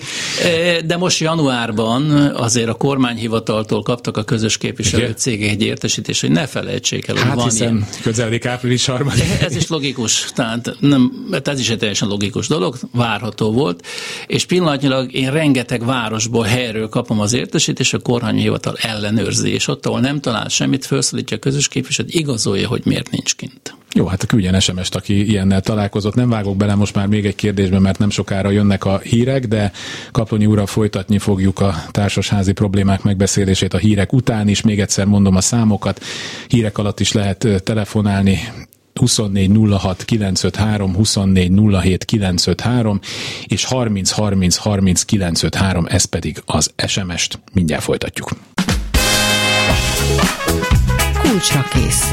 [0.87, 6.47] De most januárban azért a kormányhivataltól kaptak a közös képviselő cégek egy értesítést, hogy ne
[6.47, 7.87] felejtsék el, hogy hát van hiszen ilyen.
[8.03, 9.25] közeledik április harmadik.
[9.41, 11.13] Ez is logikus, tehát nem,
[11.45, 13.87] ez is egy teljesen logikus dolog, várható volt,
[14.29, 20.01] és pillanatnyilag én rengeteg városból, helyről kapom az értesítést, a kormányhivatal ellenőrzi, és ott, ahol
[20.01, 23.77] nem talál semmit, felszólítja a közös képviselőt, igazolja, hogy miért nincs kint.
[23.95, 26.15] Jó, hát küldjen SMS-t, aki ilyennel találkozott.
[26.15, 29.73] Nem vágok bele most már még egy kérdésbe, mert nem sokára jönnek a hírek, de
[30.13, 34.63] Kaplonyi úrral folytatni fogjuk a társasházi problémák megbeszélését a hírek után is.
[34.63, 36.03] Még egyszer mondom a számokat.
[36.49, 38.39] Hírek alatt is lehet telefonálni
[38.99, 43.01] 24 06 953, 24 07 953,
[43.47, 47.41] és 30 30 30 953, ez pedig az SMS-t.
[47.53, 48.31] Mindjárt folytatjuk.
[51.23, 52.13] Kulcsra kész.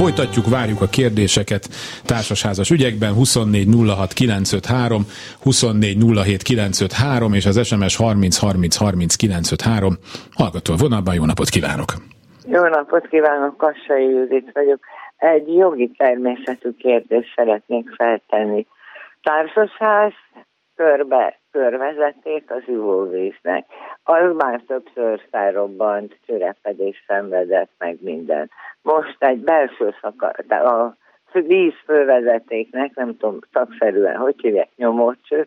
[0.00, 1.70] Folytatjuk, várjuk a kérdéseket
[2.04, 5.06] társasházas ügyekben 24 06 953,
[5.40, 9.98] 24 07 953 és az SMS 30 30 30 953.
[10.30, 12.19] Hallgató a vonalban, jó napot kívánok!
[12.52, 14.78] Jó napot kívánok, Kassai Judit vagyok.
[15.16, 18.66] Egy jogi természetű kérdést szeretnék feltenni.
[19.22, 20.12] Társasház
[20.76, 23.66] körbe körvezeték az ivóvíznek.
[24.02, 28.50] Az már többször felrobbant, csörepedés szenvedett meg minden.
[28.82, 30.96] Most egy belső szaka, a
[31.32, 35.46] víz fővezetéknek, nem tudom szakszerűen, hogy hívják, nyomócső,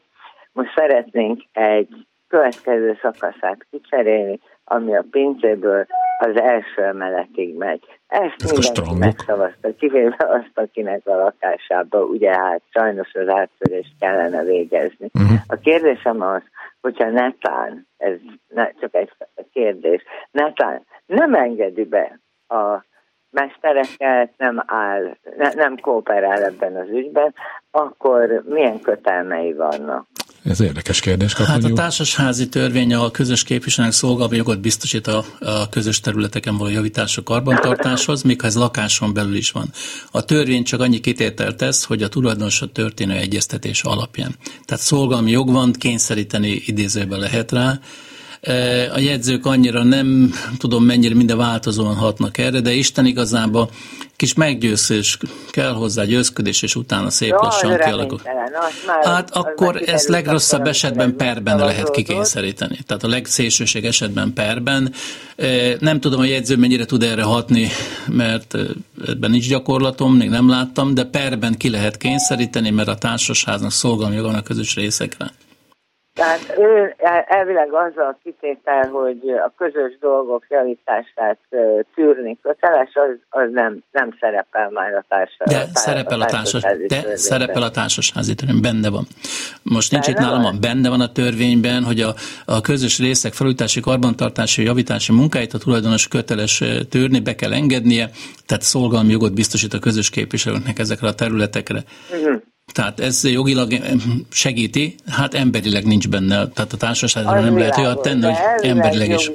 [0.52, 5.86] most szeretnénk egy következő szakaszát kicserélni, ami a pincéből
[6.18, 7.82] az első emeletig megy.
[8.08, 14.44] Ezt Ezek mindenki megszavazta, kivéve azt, akinek a lakásába, ugye hát sajnos az átszörést kellene
[14.44, 15.10] végezni.
[15.14, 15.38] Uh-huh.
[15.48, 16.42] A kérdésem az,
[16.82, 19.12] hogyha netán, ez ne, csak egy
[19.54, 22.84] kérdés, netán nem engedi be a
[23.32, 27.34] mestereket, nem áll, ne, nem kooperál ebben az ügyben,
[27.72, 30.06] akkor milyen kötelmei vannak?
[30.44, 31.34] Ez érdekes kérdés.
[31.34, 36.70] Hát a társasházi törvény a közös képviselőnek szolgáló jogot biztosít a, a közös területeken való
[36.70, 39.72] javítások karbantartáshoz, még ha ez lakáson belül is van.
[40.12, 44.36] A törvény csak annyi kitételt tesz, hogy a tulajdonosra történő egyeztetés alapján.
[44.66, 47.80] Tehát szolgálmi jog van, kényszeríteni idézőben lehet rá,
[48.94, 53.70] A jegyzők annyira nem tudom mennyire minden változóan hatnak erre, de Isten igazából
[54.16, 55.18] kis meggyőzés
[55.52, 58.22] kell hozzá, győzködés, és utána szép Jó, lassan kialakul.
[59.02, 62.80] Hát akkor ezt legrosszabb esetben perben lehet kikényszeríteni.
[62.86, 64.94] Tehát a legszélsőség esetben perben.
[65.80, 67.68] Nem tudom, a jegyző mennyire tud erre hatni,
[68.08, 68.58] mert
[69.08, 74.20] ebben nincs gyakorlatom, még nem láttam, de perben ki lehet kényszeríteni, mert a társasháznak szolgalmi
[74.20, 75.32] van a közös részekre.
[76.14, 76.96] Tehát ő
[77.28, 81.38] elvileg azzal kitétel, hogy a közös dolgok javítását
[81.96, 85.48] tűrni köteles, az, az nem, nem szerepel már a társaság.
[85.48, 89.06] De szerepel a, társas, de szerepel a társasházi törvény, benne van.
[89.64, 90.58] Most nincs benne itt nálam, van?
[90.62, 92.14] benne van a törvényben, hogy a,
[92.46, 98.10] a közös részek felújítási, karbantartási, javítási munkáit a tulajdonos köteles tűrni, be kell engednie,
[98.46, 101.84] tehát szolgalmi jogot biztosít a közös képviselőknek ezekre a területekre.
[102.12, 102.42] Uh-huh.
[102.74, 103.74] Tehát ez jogilag
[104.32, 109.32] segíti, hát emberileg nincs benne, tehát a társaságban nem lehet olyat tenni, hogy emberileg is.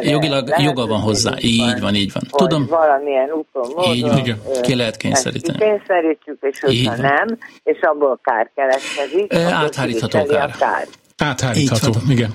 [0.00, 2.22] Jogilag joga van hozzá, így van, így van.
[2.30, 2.66] Tudom.
[2.66, 4.38] Valamilyen úton, módon, így van, igen.
[4.62, 5.58] ki lehet kényszeríteni.
[5.58, 10.50] Kényszerítjük, és hogyha nem, és abból kár keletkezik, áthárítható kár.
[10.58, 10.86] kár.
[11.16, 12.34] Áthárítható, igen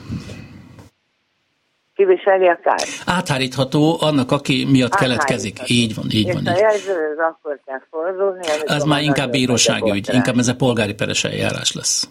[2.01, 2.87] kiviseli a kárt.
[3.05, 5.59] Áthárítható annak, aki miatt keletkezik.
[5.67, 6.43] Így van, így és van.
[6.43, 8.47] És a jelzőhöz akkor kell fordulni.
[8.65, 12.09] Ez már inkább bírósági ügy, inkább ez a polgári peres eljárás lesz.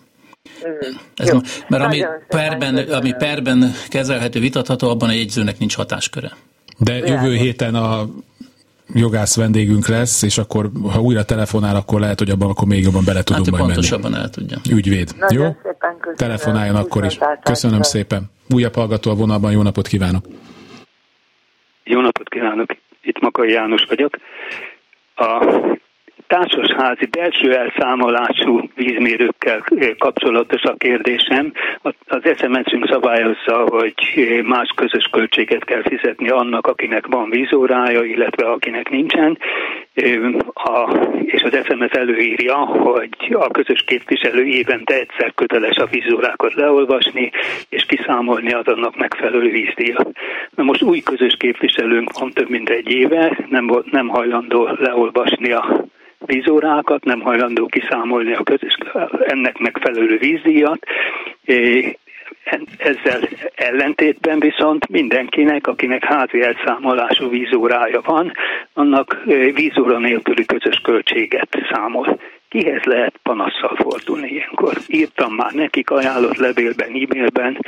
[0.63, 1.01] Uh-huh.
[1.17, 6.31] Ez Jó, mert ami perben, ami perben kezelhető, vitatható, abban a jegyzőnek nincs hatásköre.
[6.79, 8.09] De jövő héten a
[8.95, 13.05] jogász vendégünk lesz, és akkor, ha újra telefonál, akkor lehet, hogy abban akkor még jobban
[13.05, 14.23] bele tudunk hát, majd pontosabban menni.
[14.23, 14.59] el tudja.
[14.71, 15.15] Ügyvéd.
[15.19, 15.57] Nagyon Jó?
[16.15, 17.19] Telefonáljon akkor is.
[17.43, 18.31] Köszönöm szépen.
[18.55, 20.25] Újabb hallgató a vonalban, jó napot kívánok!
[21.85, 22.77] Jó napot kívánok!
[23.03, 24.17] Itt Makai János vagyok.
[25.15, 25.47] A
[26.31, 29.63] társasházi belső elszámolású vízmérőkkel
[29.99, 31.53] kapcsolatos a kérdésem.
[32.07, 33.95] Az SMS-ünk szabályozza, hogy
[34.45, 39.39] más közös költséget kell fizetni annak, akinek van vízórája, illetve akinek nincsen.
[40.55, 47.31] A, és az SMS előírja, hogy a közös képviselő évente egyszer köteles a vízórákat leolvasni,
[47.69, 50.09] és kiszámolni az annak megfelelő vízdíjat.
[50.55, 55.89] Na most új közös képviselőnk van több mint egy éve, nem, nem hajlandó leolvasni a
[56.31, 58.77] vízórákat, nem hajlandó kiszámolni a közös,
[59.27, 60.87] ennek megfelelő vízdíjat.
[62.79, 63.21] Ezzel
[63.55, 68.33] ellentétben viszont mindenkinek, akinek házi elszámolású vízórája van,
[68.73, 69.23] annak
[69.55, 72.19] vízóra nélküli közös költséget számol.
[72.51, 74.81] Kihez lehet panasszal fordulni ilyenkor?
[74.87, 77.59] Írtam már nekik ajánlott levélben, e-mailben,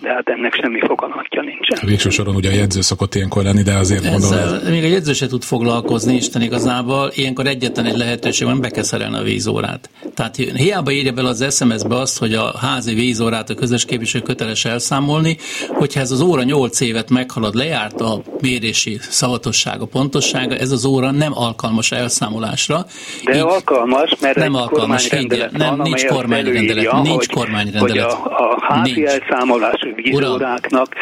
[0.00, 1.78] de hát ennek semmi foganatja nincsen.
[1.86, 4.38] Végső soron ugye a jegyző szokott ilyenkor lenni, de azért gondolom...
[4.38, 7.10] Ezzel, még a jegyző se tud foglalkozni, Isten igazából.
[7.14, 9.90] Ilyenkor egyetlen egy lehetőség van, be kell szerelni a vízórát.
[10.14, 14.64] Tehát hiába írja bele az SMS-be azt, hogy a házi vízórát a közös képviselő köteles
[14.64, 15.36] elszámolni,
[15.68, 21.10] hogyha ez az óra 8 évet meghalad, lejárt a mérési szavatossága, pontossága, ez az óra
[21.10, 22.84] nem alkalmas elszámolásra.
[23.24, 27.90] De Így, alkalmas, mert nem alkalmas, igen, nem, van, nincs kormányrendelet, nincs kormányrendelet.
[27.90, 30.94] Hogy a, a házi elszámolású vízóráknak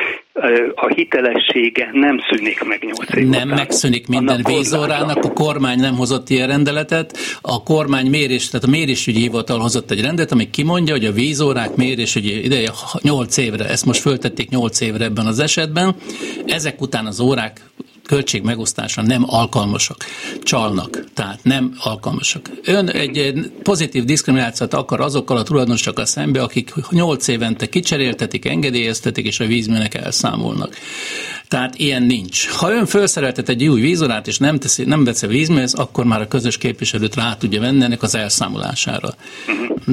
[0.75, 3.57] a hitelessége nem szűnik meg 8 év Nem után.
[3.57, 9.21] megszűnik minden vízórának, a kormány nem hozott ilyen rendeletet, a kormány mérés, tehát a mérésügyi
[9.21, 12.71] hivatal hozott egy rendet, ami kimondja, hogy a vízórák mérésügyi ideje
[13.03, 15.95] 8 évre, ezt most föltették 8 évre ebben az esetben,
[16.47, 17.61] ezek után az órák
[18.11, 19.97] költség megosztása nem alkalmasak,
[20.43, 22.51] csalnak, tehát nem alkalmasak.
[22.63, 29.41] Ön egy pozitív diszkriminációt akar azokkal a tulajdonosokkal szembe, akik 8 évente kicseréltetik, engedélyeztetik, és
[29.41, 30.77] a vízműnek elszámolnak.
[31.49, 32.49] Tehát ilyen nincs.
[32.49, 36.21] Ha ön felszereltet egy új vízorát, és nem, teszi, nem veszi a vízműhez, akkor már
[36.21, 39.15] a közös képviselőt rá tudja venni ennek az elszámolására.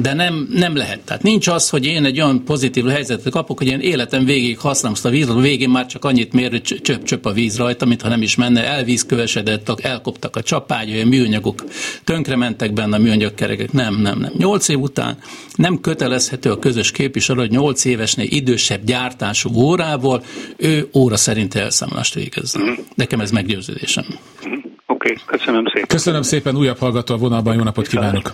[0.02, 1.00] De nem, nem lehet.
[1.00, 4.92] Tehát nincs az, hogy én egy olyan pozitív helyzetet kapok, hogy én életem végig használom
[4.96, 8.08] azt a vízre, a végén már csak annyit mér, hogy csöp-csöp a víz rajta, mintha
[8.08, 11.64] nem is menne, elvízkövesedett, elkoptak a csapágyai, a műanyagok,
[12.04, 13.72] tönkrementek benne a műanyagkerekek.
[13.72, 14.32] Nem, nem, nem.
[14.36, 15.18] Nyolc év után
[15.54, 20.22] nem kötelezhető a közös képviselő, hogy nyolc évesnél idősebb gyártású órával
[20.56, 22.62] ő óra szerint elszámolást végezzen.
[22.62, 22.84] Uh-huh.
[22.94, 24.04] Nekem ez meggyőződésem.
[24.06, 24.58] Uh-huh.
[24.86, 25.86] Oké, okay, köszönöm szépen.
[25.86, 28.32] Köszönöm szépen, újabb hallgató a vonalban, jó napot kívánok!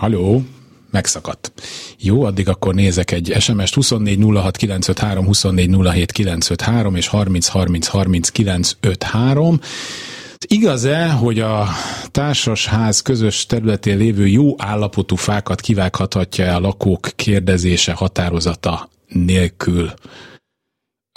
[0.00, 0.42] Halló!
[0.90, 1.52] megszakadt.
[1.98, 7.86] Jó, addig akkor nézek egy SMS-t 24 06 953, 24 07 953 és 30 30
[7.86, 9.60] 30 953.
[10.46, 11.68] Igaz-e, hogy a
[12.10, 19.92] társasház közös területén lévő jó állapotú fákat kivághatja a lakók kérdezése határozata nélkül?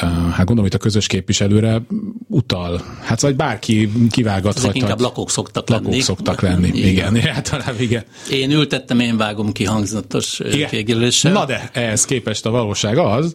[0.02, 1.82] Hát gondolom, hogy a közös képviselőre
[2.28, 2.82] utal.
[3.02, 4.64] Hát vagy bárki kivágathat.
[4.64, 6.02] Ezek inkább lakók szoktak lakók lenni.
[6.02, 7.16] szoktak lenni, igen.
[7.16, 7.30] igen.
[7.36, 8.04] Általában igen.
[8.32, 11.32] Én ültettem, én vágom ki hangzatos kiegérüléssel.
[11.32, 13.34] Na de ehhez képest a valóság az,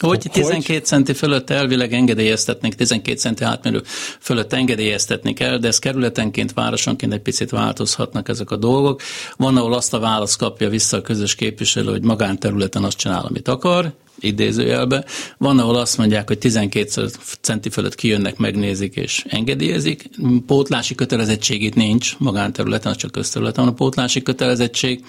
[0.00, 0.84] hogy 12 hogy?
[0.84, 3.82] centi fölött elvileg engedélyeztetnénk, 12 centi átmérő
[4.20, 9.02] fölött engedélyeztetni kell, de ez kerületenként, városonként egy picit változhatnak ezek a dolgok.
[9.36, 13.48] Van, ahol azt a választ kapja vissza a közös képviselő, hogy magánterületen azt csinál, amit
[13.48, 15.04] akar, idézőjelbe.
[15.38, 20.10] Van, ahol azt mondják, hogy 12 centi fölött kijönnek, megnézik és engedélyezik.
[20.46, 25.04] Pótlási kötelezettség itt nincs magánterületen, az csak közterületen van a pótlási kötelezettség.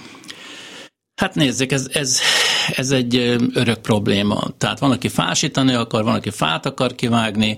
[1.15, 2.19] Hát nézzük, ez, ez,
[2.75, 4.43] ez egy örök probléma.
[4.57, 7.57] Tehát van, aki fásítani akar, van, aki fát akar kivágni,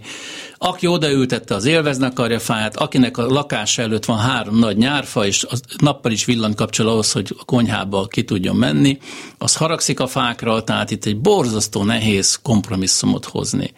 [0.58, 5.46] aki odaültette, az élvezni akarja fáját, akinek a lakása előtt van három nagy nyárfa, és
[5.50, 8.98] az nappal is villan kapcsol ahhoz, hogy a konyhába ki tudjon menni,
[9.38, 13.74] az haragszik a fákra, tehát itt egy borzasztó nehéz kompromisszumot hozni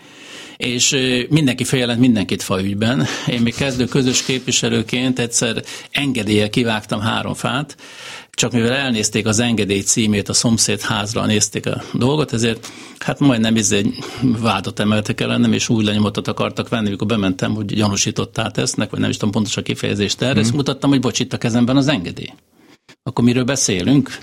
[0.62, 0.98] és
[1.30, 3.06] mindenki feljelent mindenkit faügyben.
[3.28, 7.78] Én még kezdő közös képviselőként egyszer engedélye kivágtam három fát,
[8.32, 13.56] csak mivel elnézték az engedély címét, a szomszéd házra nézték a dolgot, ezért hát majdnem
[13.56, 19.00] egy vádat emeltek ellenem, és új lenyomatot akartak venni, amikor bementem, hogy gyanúsítottá tesznek, vagy
[19.00, 20.44] nem is tudom pontos a kifejezést erre, mm.
[20.44, 22.34] ezt mutattam, hogy bocs, itt a kezemben az engedély
[23.03, 24.17] akkor miről beszélünk?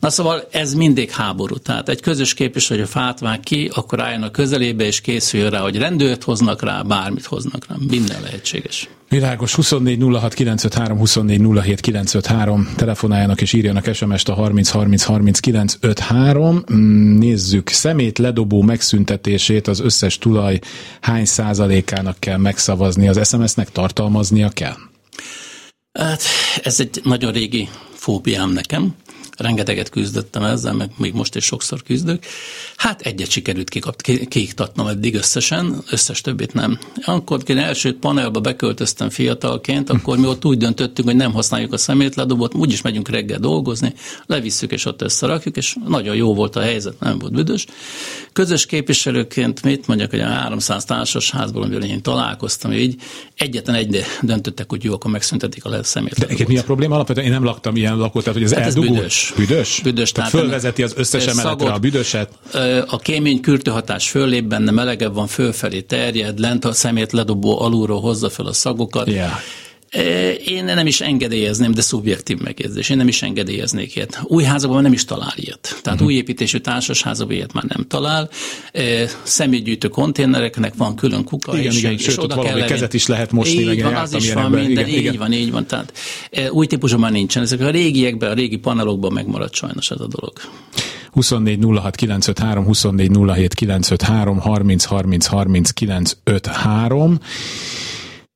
[0.00, 1.56] Na szóval ez mindig háború.
[1.56, 5.50] Tehát egy közös képviselő, hogy a fát vág ki, akkor álljon a közelébe, és készüljön
[5.50, 7.76] rá, hogy rendőrt hoznak rá, bármit hoznak rá.
[7.88, 8.88] Minden lehetséges.
[9.08, 15.40] Világos 24 06 953 24 07 953 telefonáljanak és írjanak SMS-t a 30 30 30
[15.40, 16.64] 953.
[17.18, 20.58] Nézzük, szemét ledobó megszüntetését az összes tulaj
[21.00, 24.76] hány százalékának kell megszavazni, az SMS-nek tartalmaznia kell?
[25.98, 26.22] Hát
[26.62, 27.68] ez egy nagyon régi
[28.04, 28.94] fóbiám nekem.
[29.36, 32.24] Rengeteget küzdöttem ezzel, meg még most is sokszor küzdök.
[32.76, 36.78] Hát egyet sikerült kikapt, kiiktatnom eddig összesen, összes többit nem.
[37.04, 41.76] Akkor, én első panelba beköltöztem fiatalként, akkor mi ott úgy döntöttünk, hogy nem használjuk a
[41.76, 43.92] szemétledobot, úgyis megyünk reggel dolgozni,
[44.26, 47.66] levisszük és ott összerakjuk, és nagyon jó volt a helyzet, nem volt büdös.
[48.32, 52.96] Közös képviselőként mit mondjak, hogy a 300 társasházból, amivel én találkoztam, így
[53.36, 56.38] egyetlen egy döntöttek, hogy jó, akkor megszüntetik a szemétledobot.
[56.38, 56.94] De mi a probléma?
[56.94, 58.66] Alapvetően én nem laktam ilyen lakót, tehát hogy ez hát.
[58.66, 59.23] Ez büdös.
[59.36, 59.80] Büdös?
[59.82, 60.12] Büdös.
[60.12, 62.28] Tehát, tehát fölvezeti az összes emeletre a büdöset?
[62.86, 68.30] A kémény kürtőhatás fölép benne, melegebb van, fölfelé terjed, lent a szemét ledobó alulról hozza
[68.30, 69.06] fel a szagokat.
[69.06, 69.30] Yeah.
[70.44, 72.88] Én nem is engedélyezném, de szubjektív megjegyzés.
[72.88, 74.20] Én nem is engedélyeznék ilyet.
[74.22, 75.60] Új házakban nem is talál ilyet.
[75.60, 76.06] Tehát uh-huh.
[76.06, 78.30] új építésű társasházakban ilyet már nem talál.
[79.22, 83.32] Személygyűjtő konténereknek van külön kuka, igen, és, igen, és sőt, oda kell kezet is lehet
[83.32, 83.62] mosni.
[83.62, 85.16] Így van, az is van, minden, igen, így igen.
[85.16, 85.66] van, így van.
[85.66, 85.92] Tehát
[86.50, 87.42] új típusban már nincsen.
[87.42, 90.32] Ezek a régiekben, a régi panelokban megmaradt sajnos ez a dolog.
[91.10, 97.18] 24 06 953, 24 07 953, 30 30 30 953.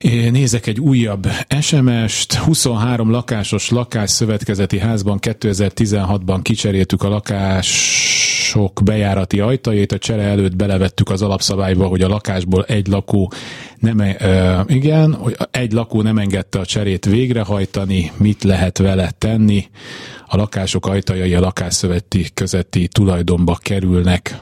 [0.04, 1.28] Nézek egy újabb
[1.60, 2.34] SMS-t.
[2.34, 11.22] 23 lakásos lakásszövetkezeti házban 2016-ban kicseréltük a lakások bejárati ajtajét, a csere előtt belevettük az
[11.22, 13.32] alapszabályba, hogy a lakásból egy lakó
[13.78, 19.68] nem, e, igen, hogy egy lakó nem engedte a cserét végrehajtani, mit lehet vele tenni.
[20.26, 24.38] A lakások ajtajai a lakásszöveti közötti tulajdonba kerülnek.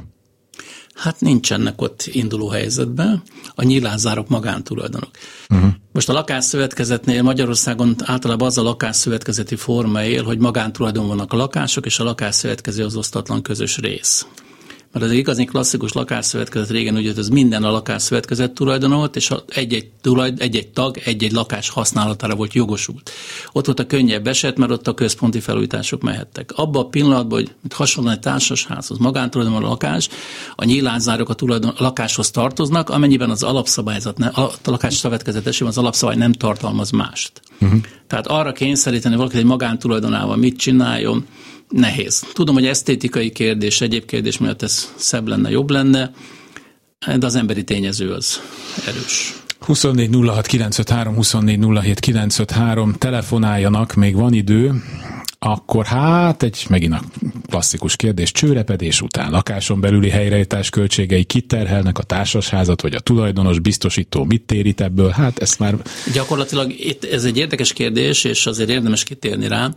[0.96, 3.22] Hát nincsenek ott induló helyzetben,
[3.54, 5.10] a nyilázárok magántulajdonok.
[5.50, 5.70] Uh-huh.
[5.92, 11.86] Most a lakásszövetkezetnél Magyarországon általában az a lakásszövetkezeti forma él, hogy magántulajdon vannak a lakások,
[11.86, 14.26] és a lakásszövetkező az osztatlan közös rész
[14.96, 19.90] mert az igazi klasszikus lakásszövetkezet régen úgy, ez minden a lakásszövetkezet tulajdona volt, és egy-egy,
[20.00, 23.10] tulajd, egy-egy tag egy-egy lakás használatára volt jogosult.
[23.52, 26.52] Ott volt a könnyebb eset, mert ott a központi felújítások mehettek.
[26.54, 30.08] Abban a pillanatban, hogy hasonlóan egy társasházhoz, magántulajdonban a lakás,
[30.54, 35.72] a nyílázárok a, tulajdon, a lakáshoz tartoznak, amennyiben az alapszabályzat, ne, a lakás szövetkezet esetében
[35.72, 37.40] az alapszabály nem tartalmaz mást.
[37.60, 37.80] Uh-huh.
[38.06, 41.26] Tehát arra kényszeríteni valaki egy magántulajdonával mit csináljon,
[41.68, 42.24] nehéz.
[42.32, 46.12] Tudom, hogy esztétikai kérdés, egyéb kérdés miatt ez szebb lenne, jobb lenne,
[47.18, 48.40] de az emberi tényező az
[48.86, 49.34] erős.
[49.60, 54.82] 24 06 953, 24 07 953, telefonáljanak, még van idő,
[55.38, 57.00] akkor hát egy megint a
[57.48, 64.24] klasszikus kérdés, csőrepedés után lakáson belüli helyreállítás költségei kiterhelnek a társasházat, vagy a tulajdonos biztosító
[64.24, 65.10] mit térít ebből?
[65.10, 65.74] Hát ezt már...
[66.12, 69.70] Gyakorlatilag itt ez egy érdekes kérdés, és azért érdemes kitérni rá.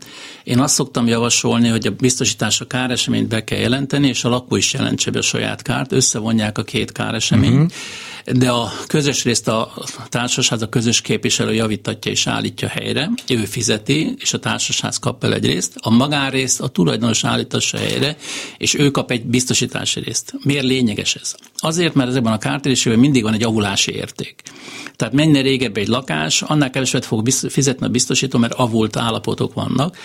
[0.44, 4.56] Én azt szoktam javasolni, hogy a biztosítás a káreseményt be kell jelenteni, és a lakó
[4.56, 7.72] is jelentse be a saját kárt, összevonják a két káreseményt, uh-huh
[8.34, 9.74] de a közös részt a
[10.10, 15.34] társasház, a közös képviselő javítatja és állítja helyre, ő fizeti, és a társasház kap el
[15.34, 18.18] egy részt, a magánrészt a tulajdonos állítassa helyre,
[18.58, 20.34] és ő kap egy biztosítási részt.
[20.44, 21.36] Miért lényeges ez?
[21.58, 24.42] Azért, mert ezekben a kártérítésben mindig van egy avulási érték.
[24.96, 29.98] Tehát mennyire régebb egy lakás, annál keveset fog fizetni a biztosító, mert avult állapotok vannak,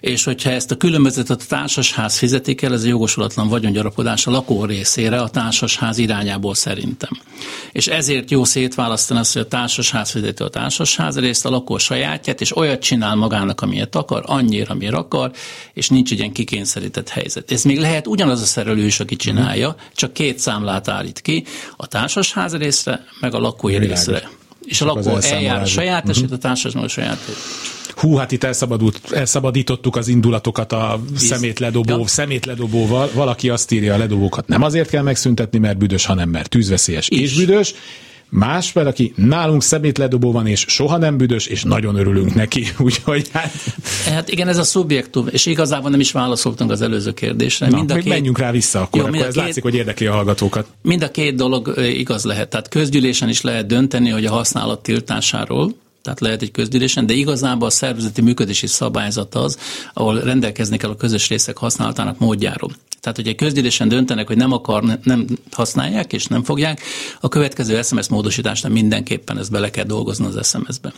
[0.00, 4.64] és hogyha ezt a különbözetet a társasház fizetik el, ez a jogosulatlan vagyongyarapodás a lakó
[4.64, 7.10] részére a társasház irányából szerintem.
[7.72, 12.40] És ezért jó szétválasztani azt, hogy a társasház fizeti a társasház részt, a lakó sajátját,
[12.40, 15.30] és olyat csinál magának, amilyet akar, annyira, amire akar,
[15.72, 17.50] és nincs ilyen kikényszerített helyzet.
[17.50, 21.44] Ez még lehet ugyanaz a szerelő is, aki csinálja, csak két számlát állít ki,
[21.76, 24.30] a társasház részre, meg a lakói részre
[24.64, 26.16] és a lakó eljár a saját uh-huh.
[26.16, 27.18] eset, a társaság a saját
[27.96, 32.06] Hú, hát itt elszabadult, elszabadítottuk az indulatokat a szemétledobó, ja.
[32.06, 33.10] szemétledobóval.
[33.14, 37.20] Valaki azt írja, a ledobókat nem azért kell megszüntetni, mert büdös, hanem mert tűzveszélyes is.
[37.20, 37.74] és büdös.
[38.32, 42.66] Más fel, aki nálunk szemétledobó van, és soha nem büdös, és nagyon örülünk neki.
[42.78, 43.52] Úgyhogy hát...
[44.04, 47.68] hát igen, ez a szubjektum, és igazából nem is válaszoltunk az előző kérdésre.
[47.68, 48.04] Na, mind a két...
[48.04, 49.42] menjünk rá vissza akkor, Jó, akkor ez két...
[49.42, 50.66] látszik, hogy érdekli a hallgatókat.
[50.82, 52.48] Mind a két dolog igaz lehet.
[52.48, 57.66] Tehát közgyűlésen is lehet dönteni, hogy a használat tiltásáról, tehát lehet egy közgyűlésen, de igazából
[57.66, 59.58] a szervezeti működési szabályzat az,
[59.92, 62.70] ahol rendelkezni kell a közös részek használatának módjáról.
[63.00, 66.82] Tehát, hogy egy közgyűlésen döntenek, hogy nem akar, nem használják és nem fogják,
[67.20, 70.92] a következő SMS módosításnál mindenképpen ezt bele kell dolgozni az SMS-be.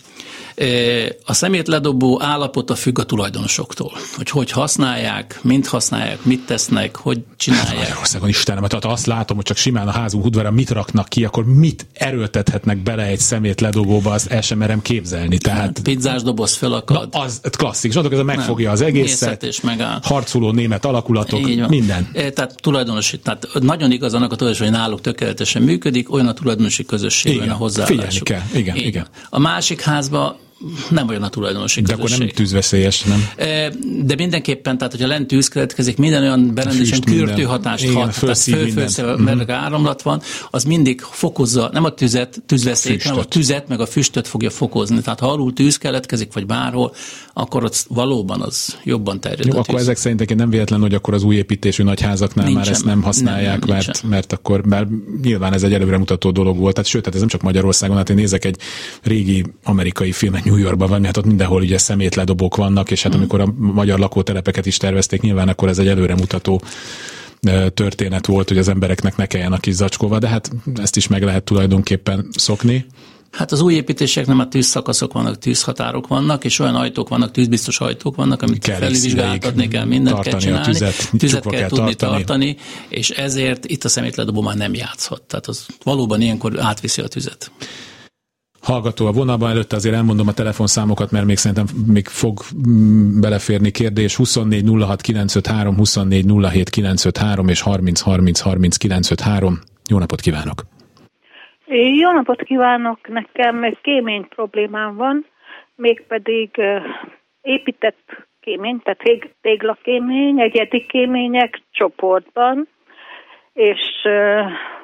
[1.25, 7.21] A szemét ledobó állapota függ a tulajdonosoktól, hogy hogy használják, mint használják, mit tesznek, hogy
[7.37, 7.69] csinálják.
[7.69, 11.25] Hát Magyarországon Istenem, tehát azt látom, hogy csak simán a házunk udvara mit raknak ki,
[11.25, 15.39] akkor mit erőltethetnek bele egy szemét ledobóba, el sem képzelni.
[15.39, 15.81] Tehát...
[15.83, 17.09] Pizzás doboz fölakad.
[17.13, 18.73] Na, az klasszik, és ez a megfogja Nem.
[18.73, 19.99] az egészet, és megáll.
[20.03, 22.11] harcoló német alakulatok, minden.
[22.13, 26.85] Tehát tulajdonosi, tehát nagyon igaz annak a tulajdonos, hogy náluk tökéletesen működik, olyan a tulajdonosi
[26.85, 28.27] közösség, olyan a hozzáállásuk.
[28.27, 28.89] Figyelni kell, igen, igen.
[28.89, 29.07] igen.
[29.31, 30.39] A másik házba
[30.91, 32.15] nem olyan a tulajdonosi De közösség.
[32.15, 33.29] akkor nem tűzveszélyes, nem?
[34.05, 38.39] De mindenképpen, tehát hogyha lent tűz keletkezik, minden olyan berendezésen kürtő hatást Igen, hat, tehát
[38.39, 39.23] föl, mhm.
[39.23, 43.87] mert áramlat van, az mindig fokozza, nem a tüzet, tűzveszélyt, hanem a tüzet, meg a
[43.87, 45.01] füstöt fogja fokozni.
[45.01, 46.95] Tehát ha alul tűz keletkezik, vagy bárhol,
[47.33, 49.47] akkor ott valóban az jobban terjed.
[49.47, 52.85] Jó, akkor ezek szerint nem véletlen, hogy akkor az új építésű nagyházaknál nincsen, már ezt
[52.85, 54.89] nem használják, nem, mert, mert akkor mert
[55.23, 56.75] nyilván ez egy előremutató dolog volt.
[56.75, 58.57] Tehát sőt, tehát ez nem csak Magyarországon, hát én nézek egy
[59.03, 63.19] régi amerikai filmet, New Yorkban van, hát ott mindenhol ugye szemétledobók vannak, és hát mm.
[63.19, 66.63] amikor a magyar lakótelepeket is tervezték, nyilván akkor ez egy előremutató
[67.75, 71.23] történet volt, hogy az embereknek ne kelljen a kis zacskóval, de hát ezt is meg
[71.23, 72.87] lehet tulajdonképpen szokni.
[73.31, 77.81] Hát az új építések nem a tűzszakaszok vannak, tűzhatárok vannak, és olyan ajtók vannak, tűzbiztos
[77.81, 82.25] ajtók vannak, amit kell felvizsgáltatni kell, mindent kell csinálni, tüzet, tüzet kell, kell tudni tartani.
[82.25, 82.57] tartani,
[82.89, 85.23] és ezért itt a szemétledobó már nem játszhat.
[85.23, 87.51] Tehát az valóban ilyenkor átviszi a tüzet
[88.63, 92.39] hallgató a vonalban, előtte azért elmondom a telefonszámokat, mert még szerintem még fog
[92.69, 99.59] mm, beleférni kérdés 24 06 953, 24 07 953 és 30 30 30 953.
[99.91, 100.63] Jó napot kívánok!
[102.01, 103.09] Jó napot kívánok!
[103.09, 105.27] Nekem kémény problémám van,
[105.75, 106.51] mégpedig
[107.43, 112.69] épített kémény, tehát téglakémény, egyedi kémények csoportban,
[113.53, 113.81] és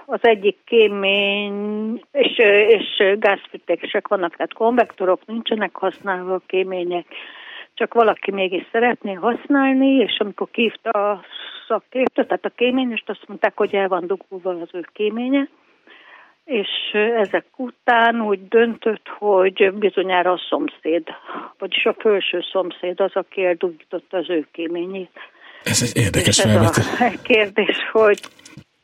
[0.07, 2.39] az egyik kémény, és,
[2.69, 7.07] és gázfűtések vannak, tehát konvektorok nincsenek használva a kémények,
[7.75, 11.21] csak valaki mégis szeretné használni, és amikor kívta a
[11.69, 15.49] szakértő, tehát a kéményest, azt mondták, hogy el van dugulva az ő kéménye,
[16.45, 16.69] és
[17.16, 21.03] ezek után úgy döntött, hogy bizonyára a szomszéd,
[21.59, 25.19] vagyis a felső szomszéd az, aki eldugította az ő kéményét.
[25.62, 26.87] Ez egy érdekes felvetés.
[27.01, 28.21] a kérdés, hogy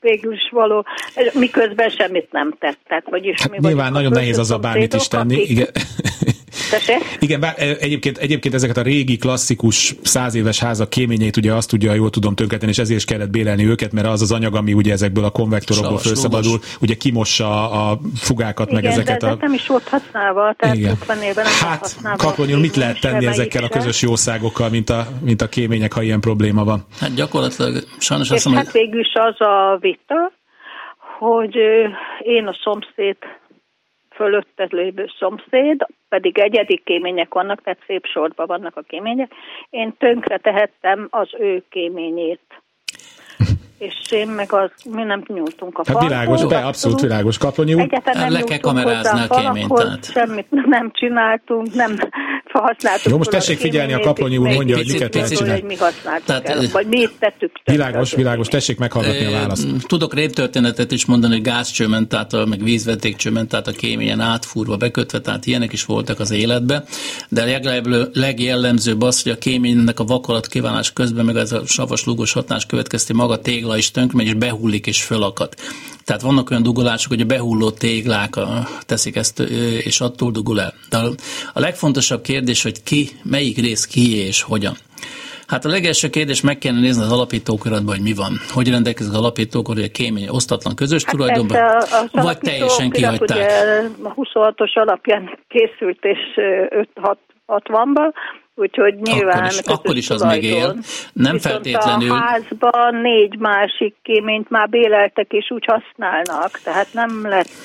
[0.05, 0.85] végül is való,
[1.33, 3.05] miközben semmit nem tettek.
[3.11, 5.43] Vagyis hát mi nyilván nagyon nehéz az a bármit is tenni.
[5.43, 5.71] Akik...
[6.83, 7.01] Igen.
[7.19, 11.69] Igen, bár e, egyébként, egyébként ezeket a régi, klasszikus, száz éves házak kéményeit ugye azt
[11.69, 14.73] tudja, jól tudom tönkretenni, és ezért is kellett bélelni őket, mert az az anyag, ami
[14.73, 19.37] ugye ezekből a konvektorokból felszabadul, ugye kimossa a fugákat, Igen, meg ezeket de, a...
[19.41, 20.91] nem is volt használva, tehát Igen.
[20.91, 25.43] 50 éven nem Hát, Kaplonyul mit lehet tenni ezekkel a közös jószágokkal, mint a, mint
[25.43, 26.85] a kémények, ha ilyen probléma van?
[27.01, 30.33] Hát gyakorlatilag sajnos azt mondom, hát végül is az a vita,
[31.19, 31.55] hogy
[32.23, 33.17] én a szomszéd
[34.15, 39.33] fölötted lévő szomszéd, pedig egyedi kémények vannak, tehát szép sorban vannak a kémények.
[39.71, 42.64] Én tönkre tehettem az ő kéményét.
[43.87, 47.39] És én meg az, mi nem nyúltunk a hát világos, be, abszolút világos.
[47.39, 47.89] Kaplonyi úr.
[48.29, 50.11] Le kell kamerázni a kéményt.
[50.13, 51.97] Semmit nem csináltunk, nem
[52.53, 53.11] használtuk.
[53.11, 55.63] Jó, most tessék figyelni, a Kaplonyi úr mondja, hogy miket lehet csinálni.
[55.63, 57.53] mi használtuk Tehát, el, vagy mi tettük.
[57.65, 59.87] Világos, világos, tessék meghallgatni a választ.
[59.87, 66.21] Tudok réptörténetet is mondani, hogy gázcsőmentáltal, meg vízvetékcsőmentáltal kéményen átfúrva, bekötve, tehát ilyenek is voltak
[66.21, 66.85] az életben,
[67.29, 67.61] de
[68.13, 72.67] legjellemzőbb az, hogy a kéménynek a vakolat kívánás közben, meg ez a savas lugos hatás
[72.67, 75.55] következti maga tégla is tönkre, és behullik és fölakad.
[76.05, 78.35] Tehát vannak olyan dugolások, hogy a behulló téglák
[78.87, 79.41] teszik ezt,
[79.85, 80.75] és attól dugul el.
[80.91, 80.99] De
[81.53, 84.77] a legfontosabb kérdés, hogy ki, melyik rész ki és hogyan.
[85.47, 88.33] Hát a legelső kérdés meg kellene nézni az alapítóköretben, hogy mi van.
[88.53, 91.59] Hogy rendelkezik az alapítókor, hogy a kémény osztatlan közös hát tulajdonban,
[92.13, 93.37] vagy teljesen kihagyták.
[93.39, 93.47] Ugye
[94.03, 96.19] a 26-os alapján készült, és
[97.47, 98.13] 5-60-ban,
[98.57, 100.77] Úgyhogy nyilván akkor is, akkor is az még él.
[101.13, 102.11] Nem Viszont feltétlenül.
[102.11, 107.65] a házban négy másik kéményt már béleltek és úgy használnak, tehát nem lett,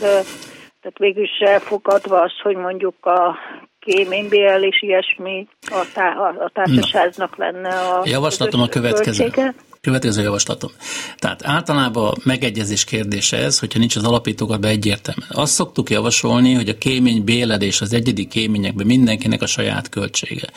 [0.82, 3.38] tehát végül is elfogadva az, hogy mondjuk a
[3.80, 9.24] kéménybél és ilyesmi a, tá- a társaságnak lenne a Javaslatom a következő.
[9.24, 9.54] Költsége.
[9.82, 10.72] Következő javaslatom.
[11.18, 15.30] Tehát általában megegyezés kérdése ez, hogyha nincs az alapítókat be egyértelműen.
[15.34, 20.48] Azt szoktuk javasolni, hogy a kémény béledés az egyedi kéményekben mindenkinek a saját költsége.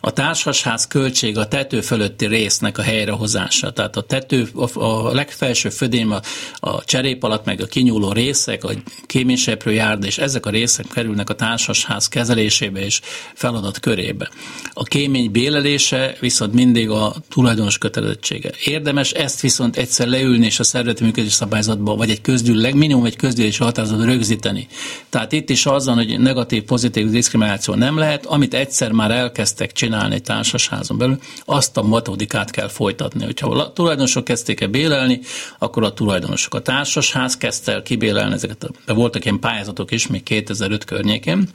[0.00, 3.72] A társasház költsége a tető fölötti résznek a helyrehozása.
[3.72, 6.20] Tehát a tető, a, a legfelső födém, a,
[6.54, 8.70] a cserép alatt, meg a kinyúló részek, a
[9.06, 13.00] kéményseprő járda, és ezek a részek kerülnek a társasház kezelésébe és
[13.34, 14.30] feladat körébe.
[14.72, 20.64] A kémény bélelése viszont mindig a tulajdonos kötelezettsége érdemes ezt viszont egyszer leülni és a
[20.64, 24.66] szervezeti működés szabályzatba, vagy egy közgyűlöleg, minimum egy közgyűlési határozatban rögzíteni.
[25.08, 29.72] Tehát itt is az van, hogy negatív, pozitív diszkrimináció nem lehet, amit egyszer már elkezdtek
[29.72, 33.24] csinálni egy társasházon belül, azt a metodikát kell folytatni.
[33.24, 35.20] Hogyha a tulajdonosok kezdték el bélelni,
[35.58, 36.54] akkor a tulajdonosok.
[36.54, 38.70] A társasház kezdte el kibélelni ezeket.
[38.86, 41.48] De voltak ilyen pályázatok is, még 2005 környékén,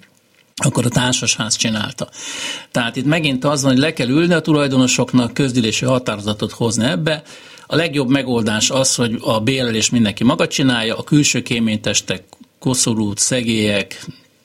[0.63, 2.07] akkor a társasház csinálta.
[2.71, 7.21] Tehát itt megint az van, hogy le kell ülni a tulajdonosoknak, közgyűlési határozatot hozni ebbe.
[7.67, 12.23] A legjobb megoldás az, hogy a bérelés mindenki maga csinálja, a külső kéménytestek,
[12.59, 13.99] koszorút, szegélyek,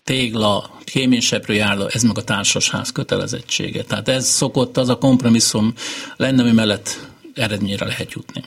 [0.05, 3.83] tégla, kéményseprő járda, ez meg a társasház kötelezettsége.
[3.83, 5.73] Tehát ez szokott az a kompromisszum
[6.17, 6.89] lenne, ami mellett
[7.35, 8.43] eredményre lehet jutni.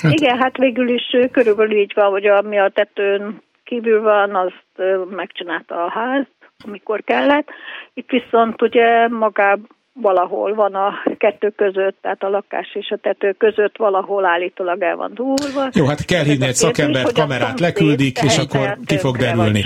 [0.00, 0.12] Hát.
[0.12, 5.84] Igen, hát végül is körülbelül így van, hogy ami a tetőn kívül van, azt megcsinálta
[5.84, 6.26] a ház,
[6.64, 7.48] amikor kellett.
[7.94, 13.34] Itt viszont ugye magában valahol van a kettő között, tehát a lakás és a tető
[13.38, 15.68] között valahol állítólag el van durva.
[15.72, 19.64] Jó, hát kell hívni egy szakembert, kamerát leküldik, és akkor ki fog derülni.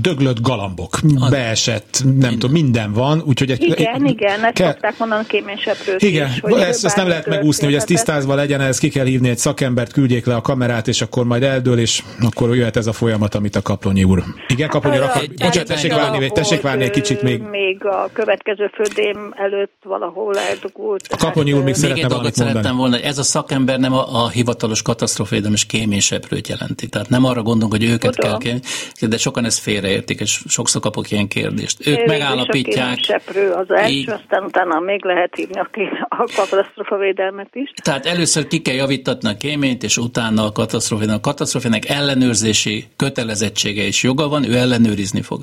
[0.00, 0.90] Döglött galambok,
[1.20, 1.30] az.
[1.30, 3.50] beesett, nem tudom, minden van, úgyhogy...
[3.50, 4.70] Egy, igen, egy, igen, ezt kell...
[4.70, 8.60] szokták mondani kéményseprőt Igen, is, hogy ezt, ezt nem lehet megúszni, hogy ez tisztázva legyen,
[8.60, 12.02] ez ki kell hívni egy szakembert, küldjék le a kamerát, és akkor majd eldől, és
[12.20, 14.22] akkor jöhet ez a folyamat, amit a Kaplonyi úr.
[14.48, 17.42] Igen, Kaplonyi úr, bocsánat, tessék várni, tessék várni egy kicsit még.
[17.42, 21.06] Még a következő földém előtt valahol eldugult.
[21.10, 24.28] A Kaponyi úr még szeretne valamit szerettem volna, hogy ez a szakember nem a, a
[24.28, 26.88] hivatalos katasztrofédelem és kéményseprőt jelenti.
[26.88, 28.30] Tehát nem arra gondolunk, hogy őket Tudom.
[28.30, 28.60] kell kérni,
[29.00, 31.86] de sokan ezt félreértik, és sokszor kapok ilyen kérdést.
[31.86, 32.98] Ők Én megállapítják.
[32.98, 35.68] Seprő az első, így, aztán utána még lehet hívni a,
[36.08, 37.70] a katasztrofavédelmet is.
[37.82, 41.16] Tehát először ki kell javítatni a kéményt, és utána a katasztrofének.
[41.16, 45.42] A katasztrofének ellenőrzési kötelezettsége és joga van, ő ellenőrizni fog.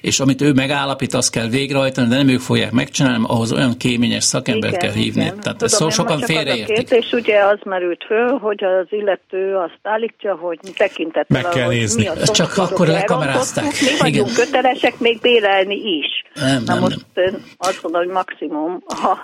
[0.00, 4.24] És amit ő megállapít, azt kell végrehajtani, de nem ők fogják megcsinálni, ahhoz olyan kéményes
[4.24, 5.20] szakembert igen, kell hívni.
[5.22, 5.40] Igen.
[5.40, 6.90] Tehát Tudom, ezt sokan félreértik.
[6.90, 11.72] És ugye az merült föl, hogy az illető azt állítja, hogy tekintettel Meg kell arra,
[11.72, 12.02] nézni.
[12.02, 13.64] Mi a Csak akkor lekamerázták.
[13.64, 14.44] Mi vagyunk igen.
[14.44, 16.06] kötelesek még bélelni is.
[16.34, 17.44] Nem, Na nem, most nem.
[17.58, 19.16] azt gondolom, hogy maximum a,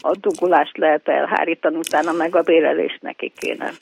[0.00, 3.72] a dugulást lehet elhárítani, utána meg a bélelés neki kéne.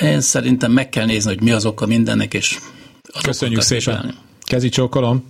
[0.00, 2.58] Én szerintem meg kell nézni, hogy mi az oka mindennek, és
[3.22, 3.94] Köszönjük szépen.
[3.94, 4.12] Kívánni.
[4.52, 5.24] Kezi csókolom.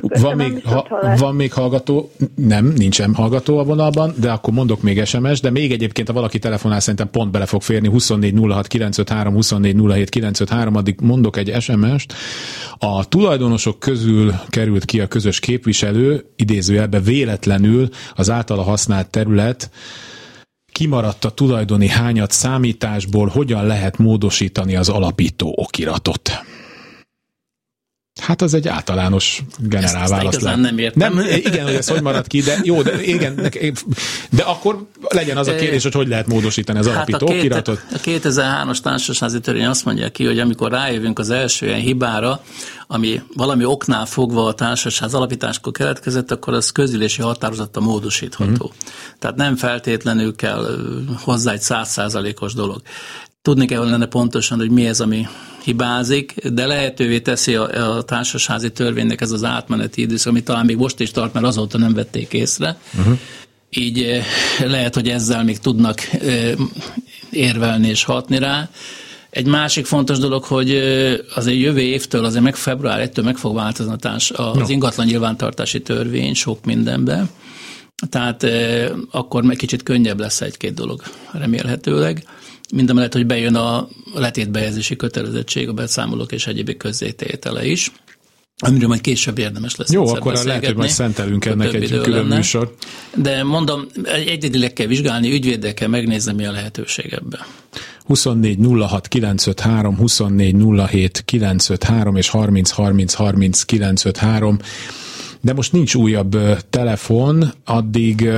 [0.00, 0.86] Van még, ha,
[1.18, 2.10] van még hallgató?
[2.34, 6.38] Nem, nincsen hallgató a vonalban, de akkor mondok még SMS, de még egyébként, ha valaki
[6.38, 11.60] telefonál, szerintem pont bele fog férni 24 06 953, 24 07 953, addig mondok egy
[11.60, 12.14] SMS-t.
[12.78, 19.70] A tulajdonosok közül került ki a közös képviselő, idézőjelbe véletlenül az általa használt terület,
[20.72, 26.30] kimaradt a tulajdoni hányat számításból, hogyan lehet módosítani az alapító okiratot.
[28.20, 30.42] Hát az egy általános generál válasz.
[30.42, 31.14] nem értem.
[31.14, 33.50] Nem, igen, hogy ez hogy maradt ki, de jó, de igen,
[34.30, 37.84] de akkor legyen az a kérdés, hogy hogy lehet módosítani az hát alapító a okiratot.
[37.92, 42.40] A 2003-as társasági törvény azt mondja ki, hogy amikor rájövünk az első ilyen hibára,
[42.86, 48.52] ami valami oknál fogva a társaság alapításkor keletkezett, akkor az közülési határozata módosítható.
[48.52, 48.70] Uh-huh.
[49.18, 50.66] Tehát nem feltétlenül kell
[51.20, 52.82] hozzá egy százszázalékos dolog.
[53.46, 55.26] Tudni kell lenne pontosan, hogy mi ez, ami
[55.64, 60.76] hibázik, de lehetővé teszi a, a társasházi törvénynek ez az átmeneti időszak, ami talán még
[60.76, 62.78] most is tart, mert azóta nem vették észre.
[62.98, 63.18] Uh-huh.
[63.70, 64.24] Így eh,
[64.64, 66.52] lehet, hogy ezzel még tudnak eh,
[67.30, 68.68] érvelni és hatni rá.
[69.30, 73.54] Egy másik fontos dolog, hogy eh, azért jövő évtől, azért meg február 1-től meg fog
[73.54, 74.64] változni az no.
[74.66, 77.30] ingatlan nyilvántartási törvény sok mindenben.
[78.08, 78.46] Tehát
[79.10, 82.24] akkor meg kicsit könnyebb lesz egy-két dolog remélhetőleg
[82.70, 87.92] mellett, hogy bejön a letétbejegyzési kötelezettség, a beszámolók és egyéb közzététele is
[88.58, 89.92] amiről majd később érdemes lesz.
[89.92, 92.34] Jó, akkor lehet, hogy majd szentelünk ennek egy külön lenne.
[92.36, 92.74] műsor.
[93.14, 93.86] De mondom,
[94.26, 97.40] egyedileg kell vizsgálni, ügyvéddel kell megnézni, mi a lehetőség ebben.
[98.04, 100.56] 24 06 953, 24
[100.88, 104.58] 07 953 és 30 30 30 953.
[105.40, 106.36] De most nincs újabb
[106.70, 108.28] telefon, addig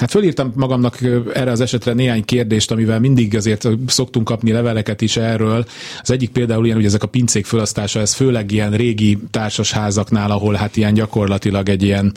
[0.00, 0.98] Hát fölírtam magamnak
[1.34, 5.66] erre az esetre néhány kérdést, amivel mindig azért szoktunk kapni leveleket is erről.
[6.00, 10.54] Az egyik például ilyen, hogy ezek a pincék fölasztása, ez főleg ilyen régi társasházaknál, ahol
[10.54, 12.12] hát ilyen gyakorlatilag egy ilyen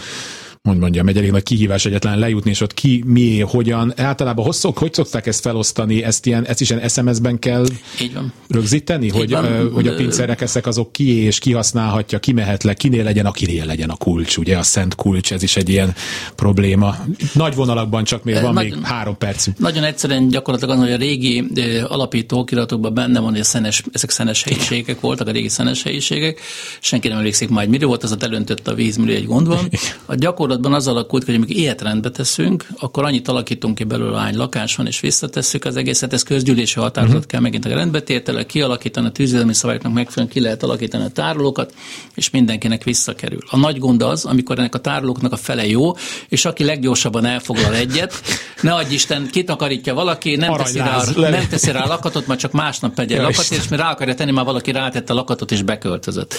[0.70, 3.94] hogy mondjam, egy elég nagy kihívás egyetlen lejutni, és ott ki, mi, hogyan.
[3.98, 6.04] Általában hosszok, hogy szokták ezt felosztani?
[6.04, 7.66] Ezt, ilyen, ezt is ilyen SMS-ben kell
[8.02, 8.34] Így van.
[8.48, 9.46] rögzíteni, Így hogy, van.
[9.46, 13.26] Uh, hogy a pincérek ezek azok ki és ki használhatja, ki mehet le, kinél legyen,
[13.26, 15.96] akinél legyen a kulcs, ugye a szent kulcs, ez is egy ilyen
[16.36, 16.96] probléma.
[17.34, 19.58] Nagy vonalakban csak még van Nagy, még három percünk.
[19.58, 21.44] Nagyon egyszerűen gyakorlatilag az, hogy a régi
[21.88, 26.40] alapító okiratokban benne van, hogy a szenes, ezek szenes helyiségek voltak, a régi szenes helyiségek.
[26.80, 29.70] Senki nem emlékszik majd, mire volt, az a elöntött a víz, egy gond van.
[30.06, 34.20] A gyakor gyakorlatban az alakult, hogy amikor ilyet rendbe teszünk, akkor annyit alakítunk ki belőle,
[34.20, 37.32] hány lakás van, és visszatesszük az egészet, ez közgyűlési határozat uh-huh.
[37.32, 41.74] kell megint a rendbetétele, kialakítani a tűzélmi szabályoknak megfelelően ki lehet alakítani a tárolókat,
[42.16, 43.40] és mindenkinek visszakerül.
[43.50, 45.94] A nagy gond az, amikor ennek a tárolóknak a fele jó,
[46.30, 48.22] és aki leggyorsabban elfoglal egyet,
[48.62, 52.52] ne adj Isten, kitakarítja valaki, nem teszi, rá, nem teszi rá a lakatot, majd csak
[52.52, 55.62] másnap tegye a lakatot, és mi rá akarja tenni, már valaki rátette a lakatot és
[55.62, 56.36] beköltözött.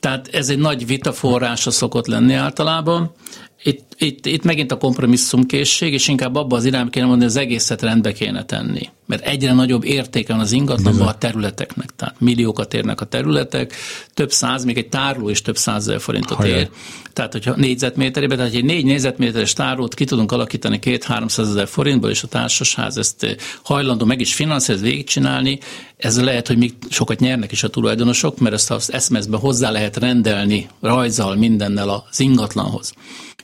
[0.00, 3.14] Tehát ez egy nagy vitaforrása szokott lenni általában
[3.62, 7.46] itt, itt, itt megint a kompromisszumkészség, és inkább abba az irányba kéne mondani, hogy az
[7.46, 8.88] egészet rendbe kéne tenni.
[9.06, 11.90] Mert egyre nagyobb értéke van az ingatlanban a területeknek.
[11.96, 13.74] Tehát milliókat érnek a területek,
[14.14, 16.56] több száz, még egy tárló is több százezer forintot Hajjá.
[16.56, 16.68] ér.
[17.12, 22.10] Tehát, hogyha négyzetméterében, tehát egy négy négyzetméteres tárlót ki tudunk alakítani két 300 ezer forintból,
[22.10, 25.58] és a társasház ezt eh, hajlandó meg is finanszírozni, végigcsinálni,
[25.96, 29.96] ez lehet, hogy még sokat nyernek is a tulajdonosok, mert ezt az eszmezbe hozzá lehet
[29.96, 32.92] rendelni rajzal mindennel az ingatlanhoz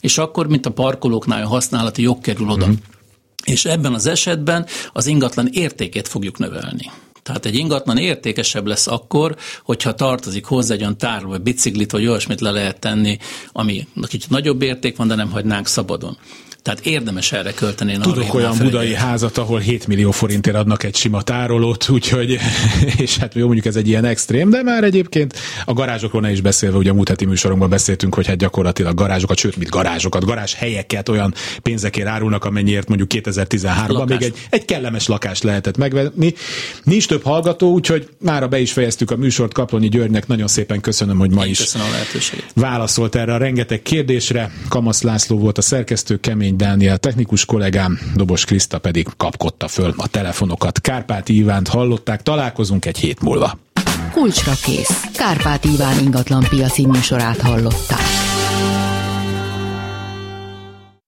[0.05, 2.66] és akkor, mint a parkolóknál a használati jog kerül oda.
[2.66, 2.72] Mm.
[3.44, 6.90] És ebben az esetben az ingatlan értékét fogjuk növelni.
[7.22, 12.07] Tehát egy ingatlan értékesebb lesz akkor, hogyha tartozik hozzá egy olyan tároló, vagy biciklit, vagy
[12.07, 13.18] olyasmit le lehet tenni,
[13.52, 16.18] ami kicsit nagyobb érték van, de nem hagynánk szabadon.
[16.65, 17.97] Tehát érdemes erre költeni.
[17.97, 22.39] Tudok olyan budai házat, ahol 7 millió forintért adnak egy sima tárolót, úgyhogy,
[23.05, 26.41] és hát jó, mondjuk ez egy ilyen extrém, de már egyébként a garázsokról ne is
[26.41, 30.55] beszélve, ugye a múlt heti műsorunkban beszéltünk, hogy hát gyakorlatilag garázsokat, sőt, mit garázsokat, garázs
[30.55, 36.35] helyeket olyan pénzekért árulnak, amennyiért mondjuk 2013-ban még egy, egy kellemes lakást lehetett megvenni.
[36.85, 39.53] Nincs több hallgató, úgyhogy mára be is fejeztük a műsort.
[39.53, 41.75] Kaplonyi Györgynek nagyon szépen köszönöm, hogy ma Én is
[42.55, 44.51] válaszolt erre a rengeteg kérdésre.
[44.69, 49.94] Kamasz László volt a szerkesztő, kemény Kemény Dániel technikus kollégám, Dobos Kriszta pedig kapkodta föl
[49.96, 50.80] a telefonokat.
[50.80, 53.59] Kárpáti Ivánt hallották, találkozunk egy hét múlva.
[54.12, 55.02] Kulcsra kész.
[55.16, 58.00] Kárpát Iván ingatlan piaci műsorát hallották.